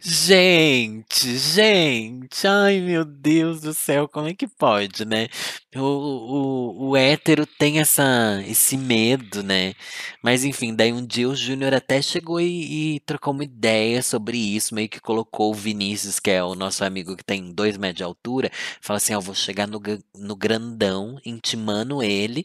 Gente, 0.00 1.36
gente, 1.38 2.46
ai 2.46 2.80
meu 2.80 3.04
Deus 3.04 3.60
do 3.60 3.72
céu, 3.72 4.06
como 4.08 4.28
é 4.28 4.34
que 4.34 4.46
pode, 4.46 5.04
né? 5.04 5.28
O, 5.74 5.80
o, 5.80 6.88
o 6.90 6.96
hétero 6.96 7.46
tem 7.46 7.78
essa, 7.80 8.42
esse 8.46 8.76
medo, 8.76 9.42
né? 9.42 9.74
Mas 10.22 10.44
enfim, 10.44 10.74
daí 10.74 10.92
um 10.92 11.04
dia 11.06 11.28
o 11.28 11.34
Júnior 11.36 11.74
até 11.74 12.00
chegou 12.02 12.40
e, 12.40 12.96
e 12.96 13.00
trocou 13.00 13.32
uma 13.32 13.44
ideia 13.44 14.02
sobre 14.02 14.36
isso, 14.38 14.74
meio 14.74 14.88
que 14.88 15.00
colocou 15.00 15.50
o 15.50 15.54
Vinícius, 15.54 16.20
que 16.20 16.30
é 16.30 16.42
o 16.44 16.54
nosso 16.54 16.84
amigo 16.84 17.16
que 17.16 17.24
tem 17.24 17.52
dois 17.52 17.76
metros 17.76 17.96
de 17.98 18.04
altura, 18.04 18.50
fala 18.80 18.98
assim: 18.98 19.14
ó, 19.14 19.20
vou 19.20 19.34
chegar 19.34 19.66
no, 19.66 19.80
no 20.16 20.36
grandão, 20.36 21.18
intimando 21.24 22.02
ele, 22.02 22.44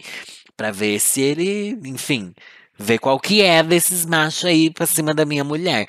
pra 0.56 0.72
ver 0.72 1.00
se 1.00 1.22
ele, 1.22 1.78
enfim, 1.86 2.34
vê 2.78 2.98
qual 2.98 3.20
que 3.20 3.42
é 3.42 3.62
desses 3.64 4.06
machos 4.06 4.46
aí 4.46 4.70
pra 4.72 4.86
cima 4.86 5.14
da 5.14 5.26
minha 5.26 5.44
mulher. 5.44 5.88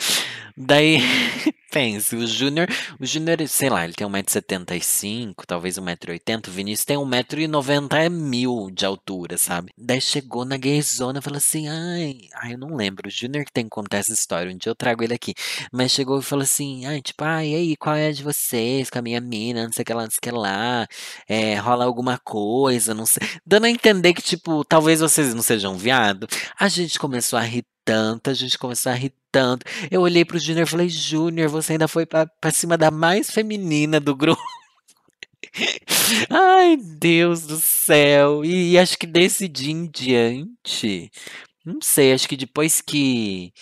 Daí, 0.63 0.99
pense, 1.73 2.15
o 2.15 2.27
Júnior, 2.27 2.69
o 3.01 3.07
Júnior, 3.07 3.39
sei 3.49 3.71
lá, 3.71 3.83
ele 3.83 3.95
tem 3.95 4.07
1,75m, 4.07 5.35
talvez 5.47 5.79
1,80m, 5.79 6.49
o 6.49 6.51
Vinícius 6.51 6.85
tem 6.85 6.99
1,90m 6.99 8.11
mil 8.11 8.71
de 8.71 8.85
altura, 8.85 9.39
sabe? 9.39 9.73
Daí 9.79 10.03
chegou 10.03 10.45
na 10.45 10.59
gayzona 10.59 11.19
e 11.19 11.23
falou 11.23 11.39
assim, 11.39 11.67
ai, 11.67 12.29
ai, 12.35 12.53
eu 12.53 12.59
não 12.59 12.77
lembro, 12.77 13.09
o 13.09 13.11
Júnior 13.11 13.47
que 13.47 13.53
tem 13.53 13.65
que 13.65 13.71
contar 13.71 13.99
essa 13.99 14.13
história, 14.13 14.53
um 14.53 14.59
dia 14.59 14.71
eu 14.71 14.75
trago 14.75 15.03
ele 15.03 15.15
aqui. 15.15 15.33
Mas 15.73 15.93
chegou 15.93 16.19
e 16.19 16.23
falou 16.23 16.43
assim, 16.43 16.85
ai, 16.85 17.01
tipo, 17.01 17.25
ai, 17.25 17.49
e 17.49 17.55
aí, 17.55 17.77
qual 17.77 17.97
é 17.97 18.09
a 18.09 18.13
de 18.13 18.23
vocês, 18.23 18.91
com 18.91 18.99
a 18.99 19.03
minha 19.03 19.21
mina, 19.21 19.65
não 19.65 19.73
sei 19.73 19.83
o 19.83 19.87
que 19.87 19.95
lá, 19.95 20.03
não 20.03 20.11
sei 20.11 20.19
o 20.19 20.21
que 20.21 20.31
lá, 20.31 20.87
é, 21.27 21.55
rola 21.55 21.87
alguma 21.87 22.19
coisa, 22.19 22.93
não 22.93 23.07
sei. 23.07 23.27
Dando 23.47 23.65
a 23.65 23.71
entender 23.71 24.13
que, 24.13 24.21
tipo, 24.21 24.63
talvez 24.63 25.01
vocês 25.01 25.33
não 25.35 25.43
sejam 25.43 25.75
viado. 25.79 26.27
A 26.59 26.69
gente 26.69 26.99
começou 26.99 27.39
a 27.39 27.43
rir 27.43 27.65
tanto, 27.91 28.31
a 28.31 28.35
gente 28.35 28.57
começou 28.57 28.93
a 28.93 28.95
rir 28.95 29.13
tanto. 29.33 29.67
Eu 29.91 30.03
olhei 30.03 30.25
pro 30.25 30.39
Júnior 30.39 30.65
e 30.65 30.71
falei, 30.71 30.89
Júnior, 30.89 31.49
você 31.49 31.73
ainda 31.73 31.89
foi 31.89 32.07
pra 32.07 32.29
cima 32.53 32.79
da 32.79 32.89
mais 32.89 33.33
feminina 33.33 33.99
do 33.99 34.15
grupo. 34.15 34.41
Ai, 36.31 36.77
Deus 36.77 37.43
do 37.43 37.57
céu. 37.57 38.45
E, 38.45 38.73
e 38.73 38.79
acho 38.79 38.97
que 38.97 39.09
desse 39.09 39.49
dia 39.49 39.73
em 39.73 39.87
diante, 39.87 41.11
não 41.65 41.81
sei, 41.83 42.13
acho 42.13 42.29
que 42.29 42.37
depois 42.37 42.81
que 42.81 43.53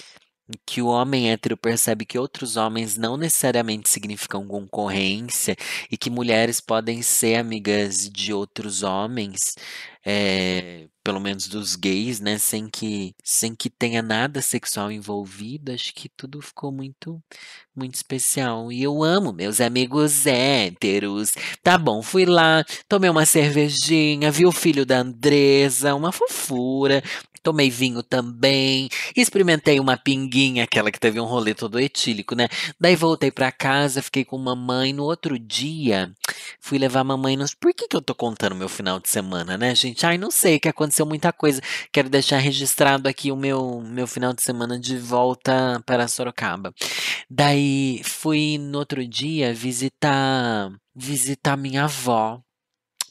que 0.67 0.81
o 0.81 0.87
homem 0.87 1.31
hétero 1.31 1.59
percebe 1.59 2.07
que 2.07 2.19
outros 2.19 2.57
homens 2.57 2.97
não 2.97 3.19
necessariamente 3.19 3.89
significam 3.89 4.47
concorrência 4.47 5.55
e 5.91 5.97
que 5.97 6.09
mulheres 6.09 6.59
podem 6.59 7.03
ser 7.03 7.37
amigas 7.37 8.09
de 8.09 8.33
outros 8.33 8.83
homens, 8.83 9.57
é, 10.05 10.89
pelo 11.09 11.21
menos 11.21 11.49
dos 11.49 11.75
gays, 11.75 12.21
né, 12.21 12.37
sem 12.37 12.69
que 12.69 13.15
sem 13.25 13.55
que 13.55 13.71
tenha 13.71 14.03
nada 14.03 14.43
sexual 14.43 14.93
envolvido, 14.93 15.73
acho 15.73 15.95
que 15.95 16.07
tudo 16.07 16.43
ficou 16.43 16.71
muito 16.71 17.19
muito 17.75 17.95
especial. 17.95 18.71
E 18.71 18.83
eu 18.83 19.03
amo 19.03 19.33
meus 19.33 19.59
amigos 19.59 20.27
héteros. 20.27 21.33
Tá 21.63 21.79
bom, 21.79 22.03
fui 22.03 22.27
lá, 22.27 22.63
tomei 22.87 23.09
uma 23.09 23.25
cervejinha, 23.25 24.31
vi 24.31 24.45
o 24.45 24.53
filho 24.53 24.85
da 24.85 24.99
Andresa, 24.99 25.95
uma 25.95 26.13
fofura, 26.13 27.03
Tomei 27.43 27.71
vinho 27.71 28.03
também, 28.03 28.89
experimentei 29.17 29.81
uma 29.81 29.97
pinguinha, 29.97 30.65
aquela 30.65 30.91
que 30.91 31.01
teve 31.01 31.21
um 31.21 31.25
rolê 31.25 31.55
todo 31.55 31.81
etílico, 31.81 32.35
né? 32.35 32.49
Daí 32.79 32.97
voltei 32.97 33.31
para 33.31 33.53
casa, 33.53 34.03
fiquei 34.03 34.25
com 34.25 34.37
mamãe. 34.37 34.93
No 34.93 35.05
outro 35.05 35.39
dia, 35.39 36.13
fui 36.61 36.79
levar 36.79 37.05
mamãe 37.05 37.37
nos. 37.37 37.55
Por 37.55 37.73
que, 37.73 37.89
que 37.89 37.97
eu 37.97 38.03
tô 38.03 38.15
contando 38.15 38.55
meu 38.55 38.69
final 38.69 39.01
de 39.01 39.09
semana, 39.09 39.57
né, 39.57 39.75
gente? 39.75 40.05
Ai, 40.05 40.19
não 40.19 40.31
sei, 40.31 40.59
que 40.59 40.69
aconteceu 40.69 40.98
muita 41.07 41.33
coisa. 41.33 41.61
Quero 41.93 42.09
deixar 42.09 42.39
registrado 42.39 43.09
aqui 43.09 43.33
o 43.33 43.37
meu, 43.37 43.81
meu 43.81 44.07
final 44.07 44.33
de 44.33 44.43
semana 44.43 44.79
de 44.79 44.97
volta 44.99 45.83
para 45.87 46.09
Sorocaba. 46.09 46.73
Daí 47.31 48.03
fui 48.05 48.59
no 48.59 48.79
outro 48.79 49.07
dia 49.07 49.53
visitar 49.55 50.71
visitar 50.95 51.57
minha 51.57 51.85
avó 51.85 52.43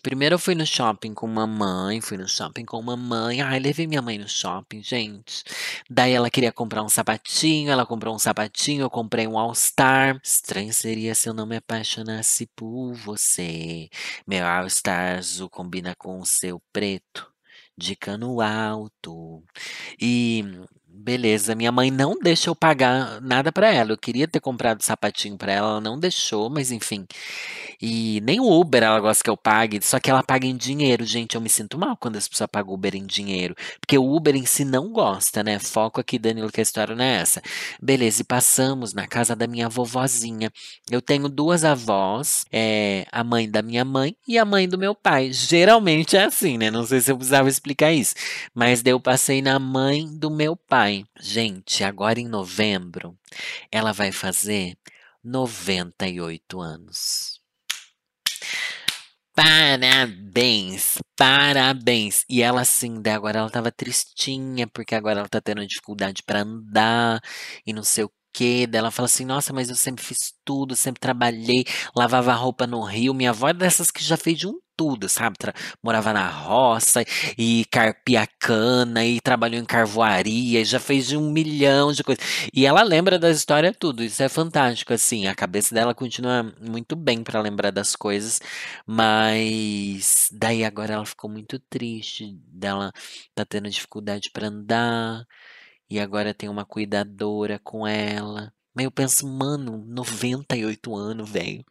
Primeiro 0.07 0.35
eu 0.35 0.39
fui 0.39 0.55
no 0.55 0.65
shopping 0.65 1.13
com 1.13 1.27
mamãe, 1.27 1.99
fui 1.99 2.17
no 2.17 2.29
shopping 2.29 2.63
com 2.63 2.81
mamãe. 2.81 3.41
Ai, 3.41 3.59
levei 3.59 3.85
minha 3.85 4.01
mãe 4.01 4.17
no 4.17 4.25
shopping, 4.25 4.81
gente. 4.81 5.43
Daí 5.89 6.13
ela 6.13 6.29
queria 6.29 6.49
comprar 6.49 6.81
um 6.81 6.87
sapatinho, 6.87 7.69
ela 7.69 7.85
comprou 7.85 8.15
um 8.15 8.19
sapatinho, 8.19 8.83
eu 8.83 8.89
comprei 8.89 9.27
um 9.27 9.37
All-Star. 9.37 10.17
Estranho 10.23 10.71
seria 10.71 11.13
se 11.13 11.27
eu 11.27 11.33
não 11.33 11.45
me 11.45 11.57
apaixonasse 11.57 12.47
por 12.55 12.93
você. 12.93 13.89
Meu 14.25 14.45
All-Star 14.45 15.17
azul 15.17 15.49
combina 15.49 15.93
com 15.97 16.21
o 16.21 16.25
seu 16.25 16.61
preto 16.71 17.36
de 17.77 17.95
cano 17.95 18.41
alto. 18.41 19.43
E 20.01 20.43
beleza, 21.07 21.55
minha 21.55 21.71
mãe 21.71 21.89
não 21.89 22.19
deixa 22.19 22.49
eu 22.49 22.55
pagar 22.55 23.21
nada 23.21 23.49
para 23.49 23.73
ela. 23.73 23.93
Eu 23.93 23.97
queria 23.97 24.27
ter 24.27 24.41
comprado 24.41 24.83
sapatinho 24.83 25.37
para 25.37 25.53
ela, 25.53 25.69
ela 25.69 25.81
não 25.81 25.97
deixou, 25.97 26.49
mas 26.49 26.69
enfim. 26.69 27.07
E 27.81 28.19
nem 28.25 28.41
o 28.41 28.51
Uber 28.59 28.83
ela 28.83 28.99
gosta 28.99 29.23
que 29.23 29.29
eu 29.29 29.37
pague, 29.37 29.79
só 29.81 30.01
que 30.01 30.09
ela 30.09 30.21
paga 30.21 30.45
em 30.45 30.57
dinheiro. 30.57 31.05
Gente, 31.05 31.35
eu 31.35 31.41
me 31.41 31.47
sinto 31.47 31.77
mal 31.77 31.95
quando 31.95 32.17
as 32.17 32.27
pessoas 32.27 32.49
pagam 32.51 32.73
Uber 32.73 32.93
em 32.93 33.05
dinheiro, 33.05 33.55
porque 33.79 33.97
o 33.97 34.15
Uber 34.15 34.35
em 34.35 34.45
si 34.45 34.65
não 34.65 34.91
gosta, 34.91 35.41
né? 35.43 35.59
Foco 35.59 36.01
aqui, 36.01 36.19
Danilo, 36.19 36.51
que 36.51 36.59
a 36.59 36.63
história 36.63 36.93
não 36.93 37.05
é 37.05 37.21
essa. 37.21 37.41
Beleza, 37.81 38.21
e 38.21 38.25
passamos 38.25 38.93
na 38.93 39.07
casa 39.07 39.33
da 39.33 39.47
minha 39.47 39.69
vovozinha. 39.69 40.51
Eu 40.91 41.01
tenho 41.01 41.29
duas 41.29 41.63
avós, 41.63 42.45
é, 42.51 43.05
a 43.13 43.23
mãe 43.23 43.49
da 43.49 43.61
minha 43.61 43.85
mãe 43.85 44.13
e 44.27 44.37
a 44.37 44.43
mãe 44.43 44.67
do 44.67 44.77
meu 44.77 44.93
pai. 44.93 45.31
Geralmente 45.31 46.17
é 46.17 46.25
assim, 46.25 46.57
né? 46.57 46.69
Não 46.69 46.85
sei 46.85 46.99
se 46.99 47.11
eu 47.11 47.15
precisava 47.15 47.47
explicar 47.47 47.93
isso, 47.93 48.13
mas 48.53 48.81
daí 48.81 48.91
eu 48.91 48.99
passei 48.99 49.41
na 49.41 49.57
mãe 49.57 50.05
do 50.05 50.29
meu 50.29 50.55
pai. 50.55 50.96
Gente, 51.19 51.83
agora 51.83 52.19
em 52.19 52.27
novembro, 52.27 53.17
ela 53.71 53.91
vai 53.91 54.11
fazer 54.11 54.77
98 55.23 56.59
anos. 56.59 57.41
Parabéns, 59.35 60.97
parabéns. 61.15 62.25
E 62.27 62.41
ela 62.41 62.61
assim, 62.61 63.01
daí 63.01 63.13
agora 63.13 63.39
ela 63.39 63.49
tava 63.51 63.71
tristinha, 63.71 64.67
porque 64.67 64.95
agora 64.95 65.19
ela 65.19 65.29
tá 65.29 65.39
tendo 65.39 65.65
dificuldade 65.65 66.23
para 66.23 66.41
andar 66.41 67.19
e 67.65 67.71
não 67.71 67.83
sei 67.83 68.05
o 68.05 68.11
quê. 68.33 68.65
Daí 68.67 68.79
ela 68.79 68.89
fala 68.91 69.05
assim: 69.05 69.25
Nossa, 69.25 69.53
mas 69.53 69.69
eu 69.69 69.75
sempre 69.75 70.03
fiz 70.03 70.33
tudo, 70.43 70.75
sempre 70.75 70.99
trabalhei, 70.99 71.65
lavava 71.95 72.33
roupa 72.33 72.65
no 72.65 72.81
rio. 72.83 73.13
Minha 73.13 73.29
avó 73.29 73.49
é 73.49 73.53
dessas 73.53 73.91
que 73.91 74.03
já 74.03 74.17
fez 74.17 74.39
de 74.39 74.47
um 74.47 74.59
tudo, 74.77 75.09
sabe? 75.09 75.37
Tra 75.37 75.53
morava 75.83 76.13
na 76.13 76.29
roça 76.29 77.03
e 77.37 77.65
carpia 77.71 78.27
cana 78.39 79.03
e 79.05 79.19
trabalhou 79.19 79.59
em 79.59 79.65
carvoaria 79.65 80.61
e 80.61 80.65
já 80.65 80.79
fez 80.79 81.11
um 81.11 81.31
milhão 81.31 81.91
de 81.91 82.03
coisas. 82.03 82.23
E 82.53 82.65
ela 82.65 82.83
lembra 82.83 83.17
da 83.19 83.29
história 83.31 83.73
tudo. 83.73 84.03
Isso 84.03 84.21
é 84.23 84.29
fantástico, 84.29 84.93
assim. 84.93 85.27
A 85.27 85.35
cabeça 85.35 85.73
dela 85.73 85.93
continua 85.95 86.43
muito 86.61 86.95
bem 86.95 87.23
para 87.23 87.41
lembrar 87.41 87.71
das 87.71 87.95
coisas, 87.95 88.39
mas 88.85 90.29
daí 90.31 90.63
agora 90.63 90.93
ela 90.93 91.05
ficou 91.05 91.29
muito 91.29 91.59
triste. 91.59 92.37
Dela 92.47 92.91
tá 93.35 93.45
tendo 93.45 93.69
dificuldade 93.69 94.29
para 94.31 94.47
andar 94.47 95.25
e 95.89 95.99
agora 95.99 96.33
tem 96.33 96.49
uma 96.49 96.65
cuidadora 96.65 97.59
com 97.59 97.87
ela. 97.87 98.53
Mas 98.77 98.83
eu 98.83 98.91
penso, 98.91 99.27
mano, 99.27 99.83
98 99.87 100.95
anos, 100.95 101.27
velho. 101.27 101.65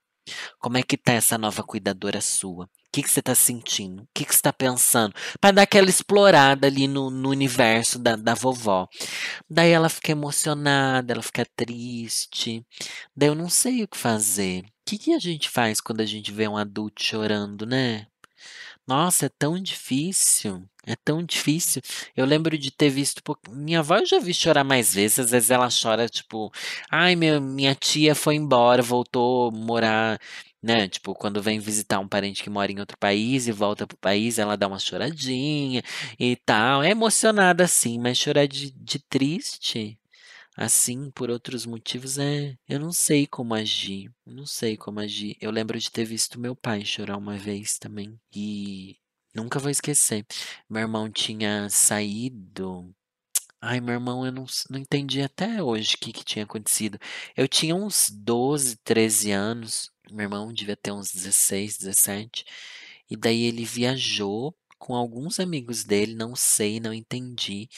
Como 0.58 0.76
é 0.76 0.82
que 0.82 0.96
tá 0.96 1.12
essa 1.14 1.38
nova 1.38 1.62
cuidadora 1.62 2.20
sua? 2.20 2.68
Que, 2.92 3.02
que 3.02 3.10
você 3.10 3.22
tá 3.22 3.34
sentindo? 3.34 4.02
O 4.02 4.08
que, 4.14 4.24
você 4.24 4.42
tá 4.42 4.52
pensando? 4.52 5.14
Para 5.40 5.52
dar 5.56 5.62
aquela 5.62 5.88
explorada 5.88 6.66
ali 6.66 6.86
no, 6.86 7.10
no 7.10 7.30
universo 7.30 7.98
da, 7.98 8.16
da 8.16 8.34
vovó. 8.34 8.86
Daí 9.48 9.70
ela 9.70 9.88
fica 9.88 10.12
emocionada, 10.12 11.12
ela 11.12 11.22
fica 11.22 11.46
triste. 11.56 12.64
Daí 13.16 13.28
eu 13.30 13.34
não 13.34 13.48
sei 13.48 13.82
o 13.82 13.88
que 13.88 13.96
fazer. 13.96 14.60
O 14.60 14.64
que, 14.86 14.98
que 14.98 15.12
a 15.14 15.18
gente 15.18 15.48
faz 15.48 15.80
quando 15.80 16.02
a 16.02 16.06
gente 16.06 16.30
vê 16.32 16.46
um 16.46 16.56
adulto 16.56 17.02
chorando, 17.02 17.64
né? 17.66 18.06
Nossa, 18.86 19.26
é 19.26 19.28
tão 19.38 19.60
difícil. 19.60 20.62
É 20.84 20.96
tão 20.96 21.22
difícil. 21.22 21.80
Eu 22.16 22.26
lembro 22.26 22.58
de 22.58 22.70
ter 22.70 22.90
visto. 22.90 23.22
Minha 23.50 23.78
avó 23.80 23.98
eu 23.98 24.06
já 24.06 24.18
vi 24.18 24.34
chorar 24.34 24.64
mais 24.64 24.92
vezes. 24.92 25.20
Às 25.20 25.30
vezes 25.30 25.50
ela 25.50 25.68
chora, 25.70 26.08
tipo, 26.08 26.50
ai, 26.90 27.14
meu, 27.16 27.40
minha 27.40 27.74
tia 27.74 28.14
foi 28.14 28.34
embora, 28.34 28.82
voltou 28.82 29.52
morar, 29.52 30.20
né? 30.62 30.88
Tipo, 30.88 31.14
quando 31.14 31.42
vem 31.42 31.58
visitar 31.58 31.98
um 31.98 32.08
parente 32.08 32.42
que 32.42 32.50
mora 32.50 32.70
em 32.72 32.80
outro 32.80 32.96
país 32.98 33.46
e 33.46 33.52
volta 33.52 33.86
pro 33.86 33.96
país, 33.96 34.38
ela 34.38 34.56
dá 34.56 34.66
uma 34.68 34.78
choradinha 34.78 35.82
e 36.18 36.36
tal. 36.36 36.82
É 36.82 36.90
emocionada 36.90 37.64
assim, 37.64 37.98
mas 37.98 38.18
chorar 38.18 38.46
de, 38.46 38.70
de 38.72 38.98
triste 38.98 39.98
assim, 40.56 41.10
por 41.10 41.30
outros 41.30 41.66
motivos, 41.66 42.18
é. 42.18 42.56
Eu 42.68 42.78
não 42.80 42.92
sei 42.92 43.26
como 43.26 43.54
agir. 43.54 44.10
Não 44.26 44.46
sei 44.46 44.76
como 44.76 45.00
agir. 45.00 45.36
Eu 45.40 45.50
lembro 45.50 45.78
de 45.78 45.90
ter 45.90 46.04
visto 46.04 46.40
meu 46.40 46.54
pai 46.56 46.84
chorar 46.84 47.16
uma 47.16 47.36
vez 47.36 47.78
também. 47.78 48.18
E 48.34 48.96
nunca 49.34 49.58
vou 49.58 49.70
esquecer. 49.70 50.24
Meu 50.68 50.82
irmão 50.82 51.10
tinha 51.10 51.68
saído. 51.70 52.94
Ai, 53.64 53.80
meu 53.80 53.94
irmão, 53.94 54.26
eu 54.26 54.32
não, 54.32 54.44
não 54.70 54.78
entendi 54.78 55.22
até 55.22 55.62
hoje 55.62 55.94
o 55.94 55.98
que, 55.98 56.12
que 56.12 56.24
tinha 56.24 56.44
acontecido. 56.44 56.98
Eu 57.36 57.46
tinha 57.46 57.74
uns 57.76 58.10
12, 58.10 58.76
13 58.78 59.30
anos. 59.30 59.90
Meu 60.10 60.24
irmão 60.24 60.52
devia 60.52 60.76
ter 60.76 60.90
uns 60.92 61.12
16, 61.12 61.78
17. 61.78 62.44
E 63.08 63.16
daí 63.16 63.44
ele 63.44 63.64
viajou 63.64 64.54
com 64.78 64.94
alguns 64.96 65.38
amigos 65.38 65.84
dele, 65.84 66.14
não 66.14 66.34
sei, 66.34 66.80
não 66.80 66.92
entendi. 66.92 67.68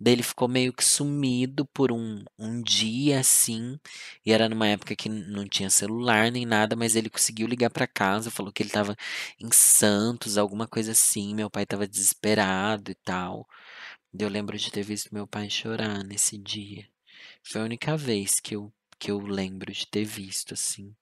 Daí 0.00 0.14
ele 0.14 0.22
ficou 0.22 0.48
meio 0.48 0.72
que 0.72 0.84
sumido 0.84 1.66
por 1.66 1.92
um, 1.92 2.24
um 2.38 2.62
dia 2.62 3.20
assim. 3.20 3.78
E 4.24 4.32
era 4.32 4.48
numa 4.48 4.66
época 4.68 4.96
que 4.96 5.08
não 5.10 5.46
tinha 5.48 5.70
celular 5.70 6.30
nem 6.32 6.46
nada, 6.46 6.74
mas 6.76 6.96
ele 6.96 7.10
conseguiu 7.10 7.46
ligar 7.46 7.70
para 7.70 7.86
casa, 7.86 8.30
falou 8.30 8.52
que 8.52 8.62
ele 8.62 8.70
tava 8.70 8.96
em 9.40 9.50
Santos, 9.52 10.38
alguma 10.38 10.66
coisa 10.66 10.92
assim. 10.92 11.34
Meu 11.34 11.50
pai 11.50 11.66
tava 11.66 11.86
desesperado 11.86 12.90
e 12.90 12.94
tal. 12.96 13.46
Eu 14.18 14.28
lembro 14.28 14.58
de 14.58 14.70
ter 14.70 14.82
visto 14.82 15.12
meu 15.12 15.26
pai 15.26 15.48
chorar 15.48 16.04
nesse 16.04 16.36
dia. 16.36 16.86
Foi 17.42 17.60
a 17.60 17.64
única 17.64 17.96
vez 17.96 18.40
que 18.40 18.54
eu, 18.54 18.72
que 18.98 19.10
eu 19.10 19.18
lembro 19.18 19.72
de 19.72 19.86
ter 19.86 20.04
visto 20.04 20.54
assim. 20.54 20.94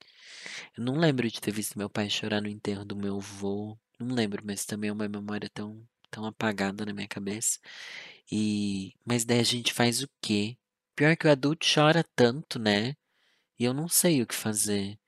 Eu 0.76 0.84
não 0.84 0.96
lembro 0.96 1.28
de 1.28 1.40
ter 1.40 1.50
visto 1.50 1.78
meu 1.78 1.90
pai 1.90 2.08
chorar 2.08 2.40
no 2.40 2.48
enterro 2.48 2.84
do 2.84 2.96
meu 2.96 3.16
avô. 3.16 3.76
Não 3.98 4.14
lembro, 4.14 4.42
mas 4.46 4.64
também 4.64 4.90
é 4.90 4.92
uma 4.92 5.08
memória 5.08 5.50
tão, 5.52 5.86
tão 6.10 6.24
apagada 6.24 6.86
na 6.86 6.92
minha 6.92 7.08
cabeça. 7.08 7.58
E 8.30 8.94
mas 9.04 9.24
daí 9.24 9.40
a 9.40 9.44
gente 9.44 9.72
faz 9.74 10.02
o 10.02 10.08
quê? 10.20 10.56
Pior 10.96 11.16
que 11.16 11.26
o 11.26 11.30
adulto 11.30 11.66
chora 11.72 12.04
tanto, 12.16 12.58
né? 12.58 12.96
E 13.58 13.64
eu 13.64 13.74
não 13.74 13.88
sei 13.88 14.22
o 14.22 14.26
que 14.26 14.34
fazer. 14.34 14.98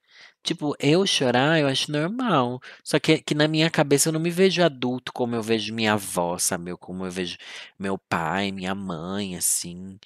Tipo, 0.43 0.75
eu 0.79 1.07
chorar 1.07 1.61
eu 1.61 1.69
acho 1.69 1.91
normal. 1.93 2.61
Só 2.83 2.99
que, 2.99 3.21
que 3.23 3.35
na 3.35 3.47
minha 3.47 3.71
cabeça 3.71 4.09
eu 4.09 4.13
não 4.13 4.21
me 4.21 4.31
vejo 4.31 4.63
adulto 4.63 5.13
como 5.13 5.35
eu 5.37 5.43
vejo 5.43 5.75
minha 5.75 5.95
avó, 5.95 6.39
sabe? 6.39 6.77
Como 6.77 7.07
eu 7.07 7.11
vejo 7.11 7.39
meu 7.79 7.97
pai, 7.99 8.51
minha 8.53 8.75
mãe, 8.75 9.37
assim. 9.37 9.99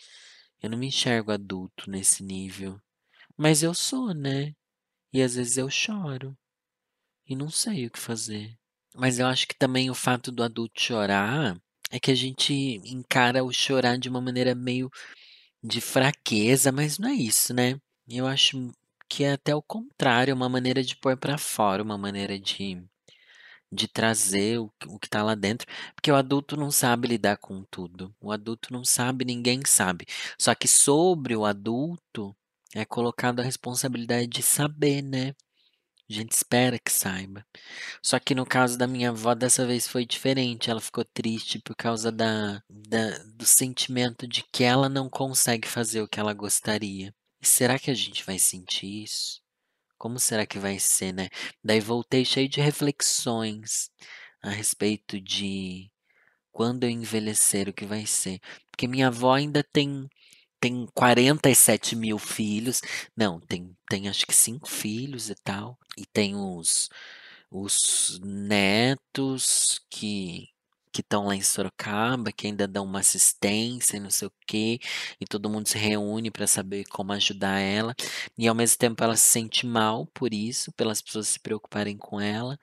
Eu 0.63 0.71
não 0.71 0.79
me 0.79 0.89
enxergo 0.89 1.33
adulto 1.33 1.91
nesse 1.91 2.23
nível. 2.23 2.81
Mas 3.37 3.63
eu 3.63 3.75
sou, 3.75 4.15
né? 4.15 4.55
E 5.13 5.23
às 5.23 5.37
vezes 5.37 5.57
eu 5.57 5.71
choro. 5.71 6.37
E 7.29 7.35
não 7.35 7.51
sei 7.51 7.87
o 7.87 7.91
que 7.91 7.99
fazer. 7.99 8.57
Mas 8.95 9.19
eu 9.19 9.27
acho 9.27 9.47
que 9.49 9.55
também 9.55 9.91
o 9.91 9.95
fato 9.95 10.33
do 10.33 10.43
adulto 10.43 10.81
chorar 10.81 11.57
é 11.91 12.01
que 12.01 12.11
a 12.11 12.15
gente 12.15 12.53
encara 12.85 13.45
o 13.45 13.53
chorar 13.53 13.99
de 13.99 14.09
uma 14.09 14.21
maneira 14.21 14.55
meio 14.55 14.91
de 15.63 15.81
fraqueza, 15.81 16.73
mas 16.73 16.99
não 16.99 17.09
é 17.09 17.15
isso, 17.15 17.55
né? 17.55 17.81
Eu 18.09 18.27
acho 18.27 18.73
que 19.09 19.25
é 19.25 19.33
até 19.33 19.55
o 19.55 19.63
contrário, 19.63 20.33
é 20.33 20.35
uma 20.35 20.49
maneira 20.49 20.83
de 20.83 20.97
pôr 20.97 21.17
para 21.17 21.39
fora, 21.39 21.83
uma 21.83 21.99
maneira 21.99 22.39
de, 22.39 22.83
de 23.73 23.89
trazer 23.89 24.59
o, 24.59 24.73
o 24.87 24.99
que 24.99 25.07
está 25.07 25.23
lá 25.23 25.35
dentro, 25.35 25.67
porque 25.95 26.11
o 26.11 26.17
adulto 26.17 26.57
não 26.57 26.71
sabe 26.71 27.09
lidar 27.09 27.37
com 27.39 27.65
tudo. 27.71 28.15
O 28.21 28.33
adulto 28.33 28.73
não 28.73 28.85
sabe, 28.85 29.25
ninguém 29.25 29.61
sabe. 29.67 30.07
Só 30.39 30.55
que 30.55 30.69
sobre 30.69 31.37
o 31.37 31.45
adulto 31.45 32.37
é 32.75 32.85
colocado 32.85 33.41
a 33.41 33.45
responsabilidade 33.45 34.27
de 34.29 34.43
saber, 34.43 35.03
né? 35.03 35.35
A 36.09 36.13
gente 36.13 36.33
espera 36.33 36.79
que 36.79 36.93
saiba. 36.93 37.45
Só 38.03 38.19
que 38.21 38.35
no 38.35 38.47
caso 38.47 38.79
da 38.79 38.87
minha 38.87 39.11
avó, 39.11 39.35
dessa 39.35 39.67
vez 39.67 39.89
foi 39.89 40.07
diferente. 40.07 40.71
Ela 40.71 40.81
ficou 40.81 41.05
triste 41.05 41.59
por 41.61 41.75
causa 41.77 42.13
da, 42.13 42.63
da, 42.71 43.19
do 43.35 43.45
sentimento 43.47 44.27
de 44.29 44.45
que 44.53 44.63
ela 44.65 44.89
não 44.89 45.11
consegue 45.11 45.67
fazer 45.69 46.03
o 46.03 46.09
que 46.09 46.21
ela 46.21 46.33
gostaria. 46.33 47.13
Será 47.43 47.79
que 47.79 47.91
a 47.91 47.95
gente 47.95 48.25
vai 48.25 48.39
sentir 48.39 49.05
isso? 49.05 49.43
Como 49.99 50.19
será 50.19 50.47
que 50.47 50.59
vai 50.59 50.79
ser, 50.79 51.13
né? 51.13 51.29
Daí 51.65 51.81
voltei 51.81 52.25
cheio 52.25 52.49
de 52.49 52.61
reflexões 52.61 53.91
a 54.43 54.51
respeito 54.51 55.21
de 55.21 55.91
quando 56.53 56.85
eu 56.85 56.91
envelhecer, 56.91 57.69
o 57.69 57.73
que 57.73 57.85
vai 57.87 58.07
ser. 58.07 58.41
Porque 58.71 58.89
minha 58.89 59.09
avó 59.09 59.35
ainda 59.35 59.63
tem 59.73 60.09
tem 60.61 60.87
47 60.95 61.95
mil 61.97 62.19
filhos. 62.19 62.81
Não, 63.17 63.41
tem, 63.41 63.77
tem 63.89 64.09
acho 64.09 64.27
que 64.27 64.35
cinco 64.35 64.69
filhos 64.69 65.31
e 65.31 65.35
tal. 65.37 65.79
E 65.97 66.07
tem 66.07 66.35
os, 66.35 66.89
os 67.51 68.21
netos 68.23 69.81
que 69.91 70.49
que 70.97 71.03
estão 71.03 71.27
lá 71.27 71.37
em 71.37 71.43
Sorocaba, 71.43 72.33
que 72.33 72.47
ainda 72.47 72.67
dão 72.67 72.85
uma 72.85 73.01
assistência, 73.01 74.01
não 74.01 74.09
sei 74.09 74.29
o 74.29 74.33
quê, 74.47 74.81
e 75.21 75.27
todo 75.27 75.51
mundo 75.51 75.69
se 75.69 75.77
reúne 75.77 76.31
para 76.31 76.47
saber 76.47 76.87
como 76.87 77.13
ajudar 77.13 77.59
ela. 77.61 77.95
E 78.39 78.49
ao 78.49 78.55
mesmo 78.55 78.79
tempo 78.79 79.05
ela 79.05 79.15
se 79.15 79.27
sente 79.31 79.67
mal 79.67 80.07
por 80.15 80.33
isso, 80.33 80.73
pelas 80.73 81.03
pessoas 81.03 81.29
se 81.29 81.39
preocuparem 81.39 81.99
com 81.99 82.19
ela. 82.19 82.59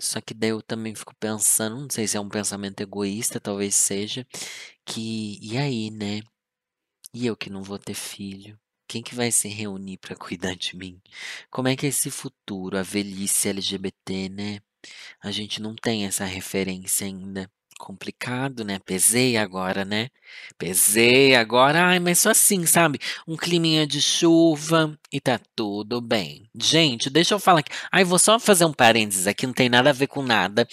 Só 0.00 0.20
que 0.20 0.32
daí 0.34 0.50
eu 0.50 0.62
também 0.62 0.94
fico 0.94 1.14
pensando, 1.16 1.80
não 1.80 1.90
sei 1.90 2.06
se 2.06 2.16
é 2.16 2.20
um 2.20 2.28
pensamento 2.28 2.80
egoísta, 2.80 3.40
talvez 3.40 3.74
seja, 3.74 4.24
que 4.86 5.38
e 5.42 5.58
aí, 5.58 5.90
né? 5.90 6.22
E 7.12 7.26
eu 7.26 7.36
que 7.36 7.50
não 7.50 7.62
vou 7.62 7.78
ter 7.78 7.94
filho? 7.94 8.58
Quem 8.88 9.02
que 9.02 9.14
vai 9.16 9.32
se 9.32 9.48
reunir 9.48 9.98
para 9.98 10.14
cuidar 10.16 10.54
de 10.54 10.76
mim? 10.76 11.00
Como 11.50 11.68
é 11.68 11.76
que 11.76 11.86
é 11.86 11.88
esse 11.88 12.10
futuro, 12.10 12.78
a 12.78 12.82
velhice 12.82 13.48
LGBT, 13.48 14.28
né? 14.28 14.60
A 15.20 15.30
gente 15.30 15.60
não 15.62 15.74
tem 15.74 16.06
essa 16.06 16.24
referência 16.24 17.06
ainda. 17.06 17.50
Complicado, 17.78 18.64
né? 18.64 18.78
Pesei 18.78 19.36
agora, 19.36 19.84
né? 19.84 20.08
Pesei 20.56 21.34
agora. 21.34 21.86
Ai, 21.86 21.98
mas 21.98 22.20
só 22.20 22.30
assim, 22.30 22.64
sabe? 22.66 22.98
Um 23.26 23.36
climinha 23.36 23.86
de 23.86 24.00
chuva 24.00 24.96
e 25.12 25.20
tá 25.20 25.40
tudo 25.54 26.00
bem. 26.00 26.48
Gente, 26.54 27.10
deixa 27.10 27.34
eu 27.34 27.38
falar 27.40 27.60
aqui. 27.60 27.72
Ai, 27.90 28.04
vou 28.04 28.18
só 28.18 28.38
fazer 28.38 28.64
um 28.64 28.72
parênteses 28.72 29.26
aqui, 29.26 29.46
não 29.46 29.52
tem 29.52 29.68
nada 29.68 29.90
a 29.90 29.92
ver 29.92 30.06
com 30.06 30.22
nada. 30.22 30.66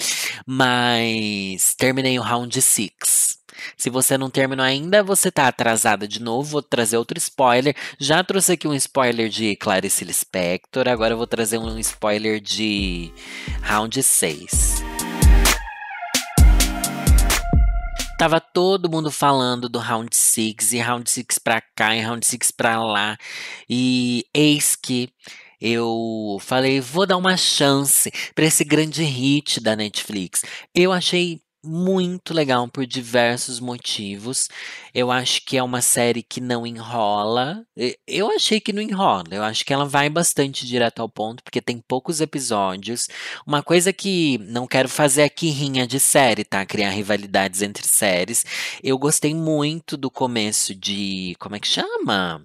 Mas 0.46 1.76
terminei 1.76 2.18
o 2.20 2.22
round 2.22 2.62
6. 2.62 3.40
Se 3.78 3.90
você 3.90 4.18
não 4.18 4.30
terminou 4.30 4.66
ainda, 4.66 5.04
você 5.04 5.32
tá 5.32 5.48
atrasada 5.48 6.08
de 6.08 6.22
novo. 6.22 6.50
Vou 6.50 6.62
trazer 6.62 6.98
outro 6.98 7.18
spoiler. 7.18 7.76
Já 8.00 8.24
trouxe 8.24 8.54
aqui 8.54 8.68
um 8.68 8.74
spoiler 8.74 9.30
de 9.30 9.56
Clarice 9.56 10.06
Lispector. 10.06 10.88
Agora 10.88 11.16
vou 11.16 11.28
trazer 11.28 11.58
um 11.58 11.78
spoiler 11.80 12.40
de 12.40 13.12
Round 13.62 14.02
6. 14.02 14.91
Tava 18.22 18.40
todo 18.40 18.88
mundo 18.88 19.10
falando 19.10 19.68
do 19.68 19.80
Round 19.80 20.16
6 20.16 20.74
e 20.74 20.78
Round 20.78 21.10
6 21.10 21.40
pra 21.44 21.60
cá 21.60 21.96
e 21.96 22.02
Round 22.02 22.24
6 22.24 22.52
pra 22.52 22.80
lá. 22.80 23.18
E 23.68 24.28
eis 24.32 24.76
que 24.76 25.10
eu 25.60 26.38
falei, 26.40 26.80
vou 26.80 27.08
dar 27.08 27.18
uma 27.18 27.36
chance 27.36 28.12
para 28.36 28.46
esse 28.46 28.64
grande 28.64 29.02
hit 29.02 29.60
da 29.60 29.76
Netflix. 29.76 30.44
Eu 30.76 30.92
achei 30.92 31.42
muito 31.64 32.34
legal 32.34 32.68
por 32.68 32.86
diversos 32.86 33.60
motivos. 33.60 34.50
Eu 34.94 35.12
acho 35.12 35.46
que 35.46 35.58
é 35.58 35.64
uma 35.64 35.82
série 35.82 36.24
que 36.24 36.42
não 36.42 36.66
enrola. 36.66 37.66
Eu 38.08 38.32
achei 38.32 38.60
que 38.60 38.74
não 38.74 38.82
enrola. 38.82 39.26
Eu 39.32 39.44
acho 39.44 39.64
que 39.66 39.74
ela 39.74 39.86
vai 39.86 40.10
bastante 40.10 40.66
direto 40.66 41.02
ao 41.02 41.10
ponto, 41.10 41.44
porque 41.44 41.62
tem 41.62 41.80
poucos 41.80 42.22
episódios. 42.22 43.08
Uma 43.46 43.62
coisa 43.64 43.94
que 43.94 44.38
não 44.40 44.68
quero 44.68 44.90
fazer 44.90 45.24
aqui 45.24 45.50
rinha 45.50 45.86
de 45.86 46.00
série, 46.00 46.44
tá? 46.44 46.66
Criar 46.66 46.90
rivalidades 46.90 47.62
entre 47.62 47.88
séries. 47.88 48.46
Eu 48.84 48.98
gostei 48.98 49.34
muito 49.34 49.98
do 49.98 50.10
começo 50.10 50.74
de. 50.76 51.36
Como 51.40 51.56
é 51.56 51.60
que 51.60 51.68
chama? 51.68 52.44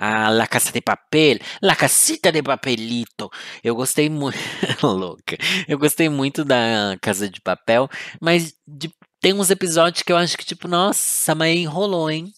A 0.00 0.30
La 0.30 0.46
Casa 0.46 0.72
de 0.72 0.80
Papel, 0.80 1.38
La 1.60 1.76
Casita 1.76 2.32
de 2.32 2.42
Papelito. 2.42 3.30
Eu 3.62 3.74
gostei 3.74 4.08
muito, 4.08 4.38
louca. 4.82 5.36
Eu 5.68 5.78
gostei 5.78 6.08
muito 6.08 6.42
da 6.42 6.96
Casa 7.02 7.28
de 7.28 7.38
Papel, 7.42 7.86
mas 8.18 8.54
de, 8.66 8.90
tem 9.20 9.34
uns 9.34 9.50
episódios 9.50 10.02
que 10.02 10.10
eu 10.10 10.16
acho 10.16 10.38
que 10.38 10.44
tipo, 10.44 10.66
nossa, 10.66 11.34
mas 11.34 11.54
enrolou, 11.54 12.10
hein? 12.10 12.32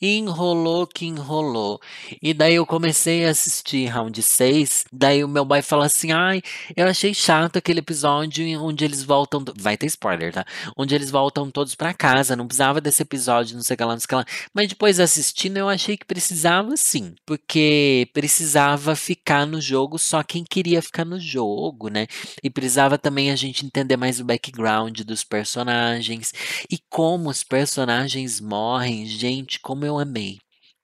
Enrolou 0.00 0.86
que 0.86 1.06
enrolou. 1.06 1.80
E 2.22 2.34
daí 2.34 2.54
eu 2.54 2.66
comecei 2.66 3.26
a 3.26 3.30
assistir 3.30 3.86
round 3.86 4.20
6. 4.20 4.86
Daí 4.92 5.24
o 5.24 5.28
meu 5.28 5.44
boy 5.44 5.62
falou 5.62 5.84
assim: 5.84 6.12
Ai, 6.12 6.42
eu 6.76 6.86
achei 6.86 7.14
chato 7.14 7.56
aquele 7.56 7.80
episódio 7.80 8.44
onde 8.62 8.84
eles 8.84 9.02
voltam. 9.02 9.44
Vai 9.56 9.76
ter 9.76 9.86
spoiler, 9.86 10.32
tá? 10.32 10.44
Onde 10.76 10.94
eles 10.94 11.10
voltam 11.10 11.50
todos 11.50 11.74
pra 11.74 11.94
casa. 11.94 12.36
Não 12.36 12.46
precisava 12.46 12.80
desse 12.80 13.02
episódio, 13.02 13.56
não 13.56 13.62
sei 13.62 13.74
o 13.74 13.76
que 13.76 13.84
lá, 13.84 13.92
não 13.92 14.00
sei 14.00 14.04
o 14.04 14.08
que 14.08 14.14
lá. 14.14 14.24
Mas 14.52 14.68
depois 14.68 15.00
assistindo, 15.00 15.56
eu 15.56 15.68
achei 15.68 15.96
que 15.96 16.04
precisava 16.04 16.76
sim. 16.76 17.14
Porque 17.26 18.08
precisava 18.12 18.94
ficar 18.96 19.46
no 19.46 19.60
jogo 19.60 19.98
só 19.98 20.22
quem 20.22 20.44
queria 20.44 20.82
ficar 20.82 21.04
no 21.04 21.18
jogo, 21.18 21.88
né? 21.88 22.06
E 22.42 22.50
precisava 22.50 22.98
também 22.98 23.30
a 23.30 23.36
gente 23.36 23.64
entender 23.64 23.96
mais 23.96 24.20
o 24.20 24.24
background 24.24 25.00
dos 25.00 25.24
personagens. 25.24 26.32
E 26.70 26.78
como 26.88 27.30
os 27.30 27.42
personagens 27.42 28.40
morrem, 28.40 29.06
gente, 29.06 29.60
como 29.60 29.84
eu 29.84 29.93
amei. 29.98 30.38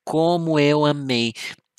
Como 0.04 0.58
eu 0.58 0.84
amei. 0.84 1.32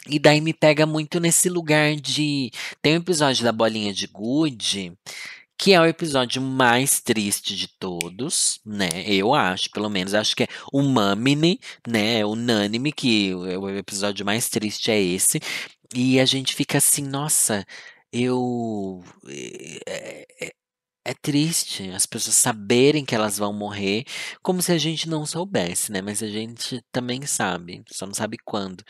E 0.08 0.20
daí 0.20 0.42
me 0.42 0.54
pega 0.54 0.86
muito 0.86 1.20
nesse 1.20 1.50
lugar 1.50 1.96
de. 1.96 2.52
Tem 2.82 2.94
um 2.94 2.98
episódio 2.98 3.44
da 3.44 3.52
Bolinha 3.52 3.94
de 3.94 4.08
Gude, 4.08 4.94
que 5.58 5.74
é 5.74 5.80
o 5.80 5.86
episódio 5.86 6.42
mais 6.42 7.00
triste 7.02 7.56
de 7.56 7.68
todos, 7.68 8.60
né? 8.66 8.90
Eu 9.06 9.34
acho, 9.34 9.70
pelo 9.72 9.90
menos. 9.90 10.14
Acho 10.14 10.36
que 10.36 10.44
é 10.44 10.48
unânime, 10.74 11.60
né? 11.88 12.20
É 12.20 12.26
unânime 12.26 12.92
que 12.92 13.34
o 13.36 13.70
episódio 13.70 14.26
mais 14.26 14.50
triste 14.50 14.90
é 14.92 15.00
esse. 15.02 15.40
E 15.94 16.20
a 16.20 16.26
gente 16.26 16.56
fica 16.56 16.78
assim, 16.80 17.04
nossa, 17.04 17.66
eu. 18.12 19.04
É, 21.04 21.14
triste 21.16 21.90
as 21.92 22.06
pessoas 22.06 22.36
saberem 22.36 23.04
que 23.04 23.16
elas 23.16 23.38
vão 23.38 23.52
morrer, 23.52 24.04
como 24.44 24.62
se 24.62 24.72
a 24.72 24.78
gente 24.78 25.10
não 25.10 25.26
soubesse, 25.26 25.92
né? 25.92 26.00
Mas 26.02 26.22
a 26.22 26.28
gente 26.28 26.80
também 26.92 27.26
sabe, 27.26 27.84
só 27.90 28.06
não 28.06 28.14
sabe 28.14 28.38
quando. 28.46 28.84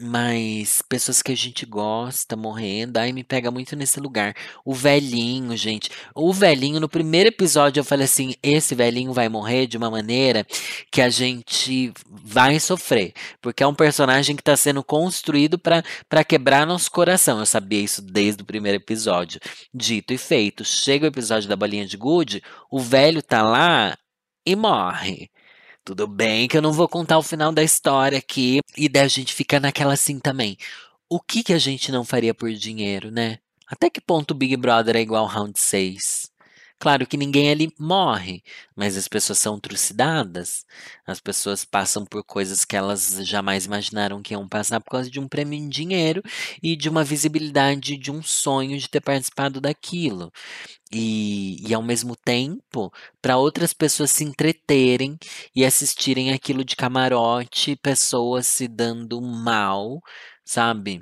Mas 0.00 0.80
pessoas 0.88 1.20
que 1.22 1.32
a 1.32 1.36
gente 1.36 1.66
gosta 1.66 2.36
morrendo, 2.36 2.98
aí 2.98 3.12
me 3.12 3.24
pega 3.24 3.50
muito 3.50 3.74
nesse 3.74 3.98
lugar. 3.98 4.32
O 4.64 4.72
velhinho, 4.72 5.56
gente. 5.56 5.90
O 6.14 6.32
velhinho, 6.32 6.78
no 6.78 6.88
primeiro 6.88 7.30
episódio, 7.30 7.80
eu 7.80 7.84
falei 7.84 8.04
assim: 8.04 8.34
esse 8.40 8.76
velhinho 8.76 9.12
vai 9.12 9.28
morrer 9.28 9.66
de 9.66 9.76
uma 9.76 9.90
maneira 9.90 10.46
que 10.92 11.02
a 11.02 11.08
gente 11.08 11.92
vai 12.08 12.60
sofrer. 12.60 13.12
Porque 13.40 13.62
é 13.64 13.66
um 13.66 13.74
personagem 13.74 14.36
que 14.36 14.42
está 14.42 14.56
sendo 14.56 14.84
construído 14.84 15.58
para 15.58 16.24
quebrar 16.24 16.64
nosso 16.64 16.90
coração. 16.92 17.40
Eu 17.40 17.46
sabia 17.46 17.80
isso 17.80 18.00
desde 18.00 18.42
o 18.42 18.46
primeiro 18.46 18.76
episódio. 18.76 19.40
Dito 19.74 20.12
e 20.12 20.18
feito. 20.18 20.64
Chega 20.64 21.06
o 21.06 21.08
episódio 21.08 21.48
da 21.48 21.56
bolinha 21.56 21.84
de 21.84 21.96
gude, 21.96 22.40
o 22.70 22.78
velho 22.78 23.20
tá 23.20 23.42
lá 23.42 23.98
e 24.46 24.54
morre. 24.54 25.28
Tudo 25.88 26.06
bem 26.06 26.46
que 26.46 26.54
eu 26.54 26.60
não 26.60 26.70
vou 26.70 26.86
contar 26.86 27.16
o 27.16 27.22
final 27.22 27.50
da 27.50 27.62
história 27.62 28.18
aqui. 28.18 28.60
E 28.76 28.90
daí 28.90 29.04
a 29.04 29.08
gente 29.08 29.32
fica 29.32 29.58
naquela 29.58 29.94
assim 29.94 30.18
também. 30.18 30.58
O 31.08 31.18
que 31.18 31.42
que 31.42 31.54
a 31.54 31.58
gente 31.58 31.90
não 31.90 32.04
faria 32.04 32.34
por 32.34 32.52
dinheiro, 32.52 33.10
né? 33.10 33.38
Até 33.66 33.88
que 33.88 33.98
ponto 33.98 34.32
o 34.32 34.34
Big 34.34 34.54
Brother 34.58 34.96
é 34.96 35.00
igual 35.00 35.24
Round 35.24 35.58
6? 35.58 36.27
Claro 36.80 37.06
que 37.08 37.16
ninguém 37.16 37.50
ali 37.50 37.72
morre, 37.76 38.40
mas 38.76 38.96
as 38.96 39.08
pessoas 39.08 39.38
são 39.38 39.58
trucidadas. 39.58 40.64
As 41.04 41.18
pessoas 41.20 41.64
passam 41.64 42.04
por 42.06 42.22
coisas 42.22 42.64
que 42.64 42.76
elas 42.76 43.18
jamais 43.26 43.64
imaginaram 43.66 44.22
que 44.22 44.32
iam 44.32 44.48
passar 44.48 44.80
por 44.80 44.92
causa 44.92 45.10
de 45.10 45.18
um 45.18 45.26
prêmio 45.26 45.58
em 45.58 45.68
dinheiro 45.68 46.22
e 46.62 46.76
de 46.76 46.88
uma 46.88 47.02
visibilidade 47.02 47.96
de 47.96 48.12
um 48.12 48.22
sonho 48.22 48.78
de 48.78 48.88
ter 48.88 49.00
participado 49.00 49.60
daquilo. 49.60 50.30
E, 50.92 51.56
e 51.68 51.74
ao 51.74 51.82
mesmo 51.82 52.16
tempo, 52.16 52.92
para 53.22 53.38
outras 53.38 53.72
pessoas 53.74 54.10
se 54.12 54.24
entreterem 54.24 55.18
e 55.54 55.64
assistirem 55.64 56.32
aquilo 56.32 56.64
de 56.64 56.76
camarote, 56.76 57.76
pessoas 57.76 58.46
se 58.46 58.68
dando 58.68 59.20
mal, 59.20 60.00
sabe? 60.44 61.00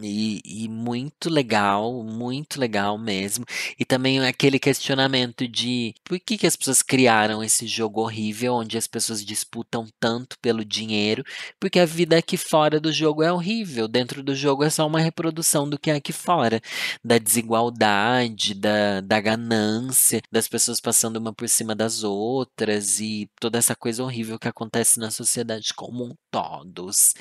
E, 0.00 0.40
e, 0.44 0.68
muito 0.68 1.28
legal, 1.28 2.04
muito 2.04 2.60
legal 2.60 2.96
mesmo. 2.96 3.44
E 3.78 3.84
também 3.84 4.20
aquele 4.20 4.58
questionamento 4.58 5.46
de 5.48 5.92
por 6.04 6.20
que, 6.20 6.38
que 6.38 6.46
as 6.46 6.54
pessoas 6.54 6.82
criaram 6.82 7.42
esse 7.42 7.66
jogo 7.66 8.00
horrível 8.00 8.54
onde 8.54 8.78
as 8.78 8.86
pessoas 8.86 9.24
disputam 9.24 9.86
tanto 9.98 10.38
pelo 10.40 10.64
dinheiro, 10.64 11.24
porque 11.58 11.80
a 11.80 11.86
vida 11.86 12.16
aqui 12.16 12.36
fora 12.36 12.78
do 12.78 12.92
jogo 12.92 13.24
é 13.24 13.32
horrível, 13.32 13.88
dentro 13.88 14.22
do 14.22 14.36
jogo 14.36 14.62
é 14.62 14.70
só 14.70 14.86
uma 14.86 15.00
reprodução 15.00 15.68
do 15.68 15.78
que 15.78 15.90
é 15.90 15.94
aqui 15.94 16.12
fora, 16.12 16.60
da 17.04 17.18
desigualdade, 17.18 18.54
da, 18.54 19.00
da 19.00 19.20
ganância, 19.20 20.22
das 20.30 20.46
pessoas 20.46 20.80
passando 20.80 21.16
uma 21.16 21.32
por 21.32 21.48
cima 21.48 21.74
das 21.74 22.04
outras 22.04 23.00
e 23.00 23.28
toda 23.40 23.58
essa 23.58 23.74
coisa 23.74 24.02
horrível 24.04 24.38
que 24.38 24.48
acontece 24.48 25.00
na 25.00 25.10
sociedade 25.10 25.74
como 25.74 26.04
um 26.04 26.14
todos. 26.30 27.14